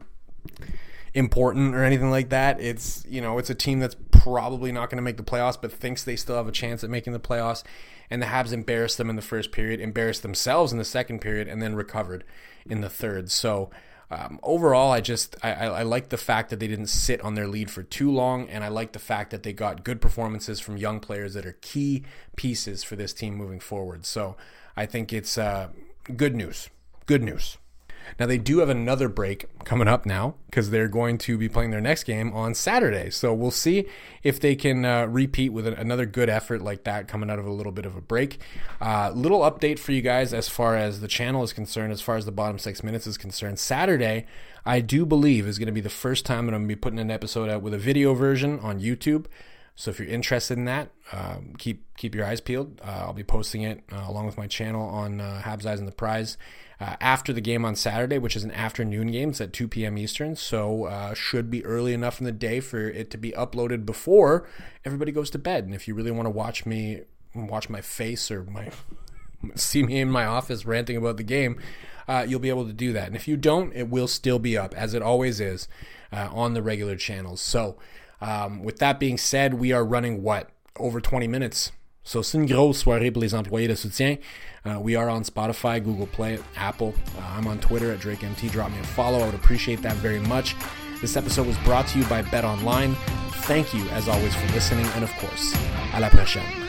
important 1.13 1.73
or 1.73 1.83
anything 1.83 2.11
like 2.11 2.29
that. 2.29 2.59
It's 2.59 3.05
you 3.07 3.21
know 3.21 3.37
it's 3.37 3.49
a 3.49 3.55
team 3.55 3.79
that's 3.79 3.95
probably 4.11 4.73
not 4.73 4.89
going 4.89 4.97
to 4.97 5.01
make 5.01 5.17
the 5.17 5.23
playoffs, 5.23 5.59
but 5.59 5.71
thinks 5.71 6.03
they 6.03 6.17
still 6.17 6.35
have 6.35 6.47
a 6.47 6.51
chance 6.51 6.83
at 6.83 6.89
making 6.89 7.13
the 7.13 7.19
playoffs. 7.19 7.63
And 8.09 8.21
the 8.21 8.25
Habs 8.27 8.51
embarrassed 8.51 8.97
them 8.97 9.09
in 9.09 9.15
the 9.15 9.21
first 9.21 9.51
period, 9.51 9.79
embarrassed 9.79 10.23
themselves 10.23 10.71
in 10.71 10.79
the 10.79 10.85
second 10.85 11.19
period, 11.19 11.47
and 11.47 11.61
then 11.61 11.75
recovered 11.75 12.23
in 12.67 12.81
the 12.81 12.89
third. 12.89 13.31
So 13.31 13.69
um, 14.11 14.39
overall, 14.41 14.91
I 14.91 15.01
just 15.01 15.35
I, 15.43 15.51
I, 15.51 15.83
like 15.83 16.09
the 16.09 16.17
fact 16.17 16.49
that 16.49 16.59
they 16.59 16.67
didn't 16.67 16.87
sit 16.87 17.21
on 17.21 17.35
their 17.35 17.47
lead 17.47 17.69
for 17.69 17.83
too 17.83 18.11
long, 18.11 18.49
and 18.49 18.63
I 18.63 18.67
like 18.69 18.93
the 18.93 18.99
fact 18.99 19.29
that 19.29 19.43
they 19.43 19.53
got 19.53 19.83
good 19.83 20.01
performances 20.01 20.59
from 20.59 20.77
young 20.77 20.99
players 20.99 21.35
that 21.35 21.45
are 21.45 21.57
key 21.61 22.03
pieces 22.35 22.83
for 22.83 22.95
this 22.95 23.13
team 23.13 23.35
moving 23.35 23.59
forward. 23.59 24.07
So 24.07 24.35
I 24.75 24.87
think 24.87 25.13
it's 25.13 25.37
uh, 25.37 25.69
good 26.17 26.35
news. 26.35 26.69
Good 27.05 27.21
news. 27.21 27.57
Now, 28.19 28.25
they 28.25 28.37
do 28.37 28.59
have 28.59 28.69
another 28.69 29.09
break 29.09 29.45
coming 29.65 29.87
up 29.87 30.05
now 30.05 30.35
because 30.45 30.69
they're 30.69 30.87
going 30.87 31.17
to 31.19 31.37
be 31.37 31.49
playing 31.49 31.71
their 31.71 31.81
next 31.81 32.05
game 32.05 32.33
on 32.33 32.53
Saturday. 32.53 33.09
So 33.09 33.33
we'll 33.33 33.51
see 33.51 33.85
if 34.23 34.39
they 34.39 34.55
can 34.55 34.85
uh, 34.85 35.05
repeat 35.05 35.49
with 35.49 35.67
another 35.67 36.05
good 36.05 36.29
effort 36.29 36.61
like 36.61 36.85
that 36.85 37.07
coming 37.07 37.29
out 37.29 37.39
of 37.39 37.45
a 37.45 37.51
little 37.51 37.71
bit 37.71 37.85
of 37.85 37.95
a 37.95 38.01
break. 38.01 38.39
Uh, 38.81 39.11
little 39.13 39.41
update 39.41 39.79
for 39.79 39.91
you 39.91 40.01
guys 40.01 40.33
as 40.33 40.49
far 40.49 40.75
as 40.75 41.01
the 41.01 41.07
channel 41.07 41.43
is 41.43 41.53
concerned, 41.53 41.91
as 41.91 42.01
far 42.01 42.15
as 42.15 42.25
the 42.25 42.31
bottom 42.31 42.57
six 42.57 42.83
minutes 42.83 43.05
is 43.05 43.17
concerned. 43.17 43.59
Saturday, 43.59 44.25
I 44.65 44.79
do 44.81 45.05
believe, 45.05 45.47
is 45.47 45.59
going 45.59 45.67
to 45.67 45.73
be 45.73 45.81
the 45.81 45.89
first 45.89 46.25
time 46.25 46.45
that 46.45 46.53
I'm 46.53 46.61
going 46.61 46.69
to 46.69 46.75
be 46.75 46.79
putting 46.79 46.99
an 46.99 47.11
episode 47.11 47.49
out 47.49 47.61
with 47.61 47.73
a 47.73 47.77
video 47.77 48.13
version 48.13 48.59
on 48.59 48.79
YouTube. 48.79 49.25
So 49.79 49.91
if 49.91 49.97
you're 49.97 50.09
interested 50.09 50.57
in 50.57 50.65
that, 50.65 50.89
um, 51.13 51.53
keep 51.57 51.85
keep 51.95 52.13
your 52.13 52.25
eyes 52.25 52.41
peeled. 52.41 52.81
Uh, 52.85 53.05
I'll 53.05 53.13
be 53.13 53.23
posting 53.23 53.61
it 53.61 53.81
uh, 53.93 54.03
along 54.09 54.25
with 54.25 54.37
my 54.37 54.45
channel 54.45 54.81
on 54.81 55.21
uh, 55.21 55.41
Habs 55.45 55.65
Eyes 55.65 55.79
on 55.79 55.85
the 55.85 55.93
Prize 55.93 56.37
uh, 56.81 56.97
after 56.99 57.31
the 57.31 57.39
game 57.39 57.63
on 57.63 57.77
Saturday, 57.77 58.17
which 58.17 58.35
is 58.35 58.43
an 58.43 58.51
afternoon 58.51 59.09
game. 59.09 59.29
It's 59.29 59.39
at 59.39 59.53
2 59.53 59.69
p.m. 59.69 59.97
Eastern, 59.97 60.35
so 60.35 60.83
uh, 60.83 61.13
should 61.13 61.49
be 61.49 61.63
early 61.63 61.93
enough 61.93 62.19
in 62.19 62.25
the 62.25 62.33
day 62.33 62.59
for 62.59 62.89
it 62.89 63.09
to 63.11 63.17
be 63.17 63.31
uploaded 63.31 63.85
before 63.85 64.49
everybody 64.83 65.13
goes 65.13 65.29
to 65.29 65.39
bed. 65.39 65.63
And 65.63 65.73
if 65.73 65.87
you 65.87 65.93
really 65.93 66.11
want 66.11 66.25
to 66.25 66.31
watch 66.31 66.65
me 66.65 67.03
watch 67.33 67.69
my 67.69 67.79
face 67.79 68.29
or 68.29 68.43
my 68.43 68.71
see 69.55 69.81
me 69.81 70.01
in 70.01 70.11
my 70.11 70.25
office 70.25 70.65
ranting 70.65 70.97
about 70.97 71.15
the 71.15 71.23
game, 71.23 71.57
uh, 72.05 72.25
you'll 72.27 72.41
be 72.41 72.49
able 72.49 72.65
to 72.65 72.73
do 72.73 72.91
that. 72.91 73.07
And 73.07 73.15
if 73.15 73.29
you 73.29 73.37
don't, 73.37 73.73
it 73.73 73.87
will 73.87 74.09
still 74.09 74.39
be 74.39 74.57
up 74.57 74.75
as 74.75 74.93
it 74.93 75.01
always 75.01 75.39
is 75.39 75.69
uh, 76.11 76.27
on 76.33 76.53
the 76.53 76.61
regular 76.61 76.97
channels. 76.97 77.39
So. 77.39 77.77
Um, 78.21 78.63
with 78.63 78.79
that 78.79 78.99
being 78.99 79.17
said, 79.17 79.55
we 79.55 79.71
are 79.71 79.83
running 79.83 80.23
what? 80.23 80.49
Over 80.77 81.01
20 81.01 81.27
minutes. 81.27 81.71
So 82.03 82.21
c'est 82.21 82.37
une 82.37 82.45
grosse 82.45 82.79
soirée 82.79 83.11
pour 83.11 83.21
les 83.21 83.33
employés 83.33 83.67
de 83.67 83.75
soutien. 83.75 84.17
Uh, 84.65 84.79
we 84.79 84.95
are 84.95 85.09
on 85.09 85.23
Spotify, 85.23 85.83
Google 85.83 86.07
Play, 86.07 86.39
Apple. 86.55 86.93
Uh, 87.17 87.37
I'm 87.37 87.47
on 87.47 87.59
Twitter 87.59 87.91
at 87.91 87.99
DrakeMT. 87.99 88.51
Drop 88.51 88.71
me 88.71 88.79
a 88.79 88.83
follow. 88.83 89.19
I 89.19 89.25
would 89.25 89.35
appreciate 89.35 89.81
that 89.83 89.95
very 89.97 90.19
much. 90.19 90.55
This 91.01 91.15
episode 91.15 91.47
was 91.47 91.57
brought 91.59 91.87
to 91.89 91.99
you 91.99 92.05
by 92.05 92.23
Bet 92.23 92.43
Online. 92.43 92.95
Thank 93.45 93.73
you, 93.73 93.87
as 93.89 94.07
always, 94.07 94.35
for 94.35 94.47
listening. 94.53 94.85
And 94.95 95.03
of 95.03 95.11
course, 95.17 95.53
à 95.93 95.99
la 95.99 96.09
prochaine. 96.09 96.68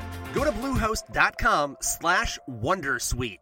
Go 0.33 0.45
to 0.45 0.51
bluehost.com 0.51 1.77
slash 1.81 2.39
wondersuite. 2.49 3.39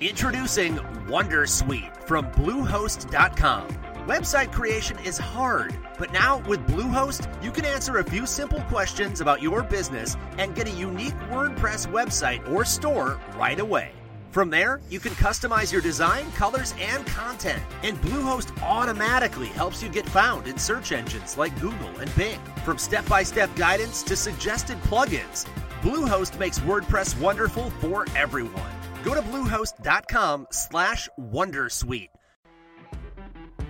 Introducing 0.00 0.76
Wondersuite 1.08 2.06
from 2.06 2.26
Bluehost.com. 2.32 3.68
Website 4.06 4.52
creation 4.52 4.98
is 5.04 5.16
hard, 5.18 5.74
but 5.98 6.12
now 6.12 6.38
with 6.46 6.60
Bluehost, 6.66 7.26
you 7.42 7.50
can 7.50 7.64
answer 7.64 7.98
a 7.98 8.04
few 8.04 8.26
simple 8.26 8.60
questions 8.62 9.20
about 9.20 9.42
your 9.42 9.62
business 9.62 10.16
and 10.38 10.54
get 10.54 10.68
a 10.68 10.70
unique 10.70 11.14
WordPress 11.30 11.88
website 11.88 12.46
or 12.52 12.64
store 12.64 13.18
right 13.36 13.58
away. 13.58 13.90
From 14.36 14.50
there, 14.50 14.80
you 14.90 15.00
can 15.00 15.12
customize 15.12 15.72
your 15.72 15.80
design, 15.80 16.30
colors, 16.32 16.74
and 16.78 17.06
content. 17.06 17.62
And 17.82 17.96
Bluehost 18.02 18.62
automatically 18.62 19.46
helps 19.46 19.82
you 19.82 19.88
get 19.88 20.06
found 20.06 20.46
in 20.46 20.58
search 20.58 20.92
engines 20.92 21.38
like 21.38 21.58
Google 21.58 21.88
and 21.98 22.14
Bing. 22.16 22.38
From 22.62 22.76
step-by-step 22.76 23.56
guidance 23.56 24.02
to 24.02 24.14
suggested 24.14 24.76
plugins, 24.82 25.46
Bluehost 25.80 26.38
makes 26.38 26.58
WordPress 26.58 27.18
wonderful 27.18 27.70
for 27.80 28.04
everyone. 28.14 28.70
Go 29.02 29.14
to 29.14 29.22
bluehost.com/wondersuite. 29.22 32.08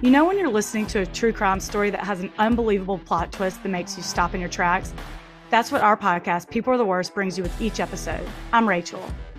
You 0.03 0.11
know 0.11 0.25
when 0.25 0.37
you're 0.37 0.49
listening 0.49 0.89
to 0.89 0.99
a 0.99 1.07
true 1.07 1.33
crime 1.33 1.61
story 1.61 1.91
that 1.91 2.05
has 2.05 2.19
an 2.19 2.33
unbelievable 2.39 2.99
plot 2.99 3.31
twist 3.31 3.63
that 3.63 3.69
makes 3.69 3.97
you 3.97 4.03
stop 4.03 4.35
in 4.35 4.41
your 4.41 4.51
tracks? 4.51 4.93
That's 5.49 5.71
what 5.71 5.83
our 5.83 5.97
podcast, 5.97 6.51
People 6.51 6.73
Are 6.73 6.77
the 6.77 6.85
Worst, 6.85 7.15
brings 7.15 7.39
you 7.39 7.45
with 7.45 7.63
each 7.63 7.79
episode. 7.79 8.29
I'm 8.53 8.69
Rachel. 8.69 9.09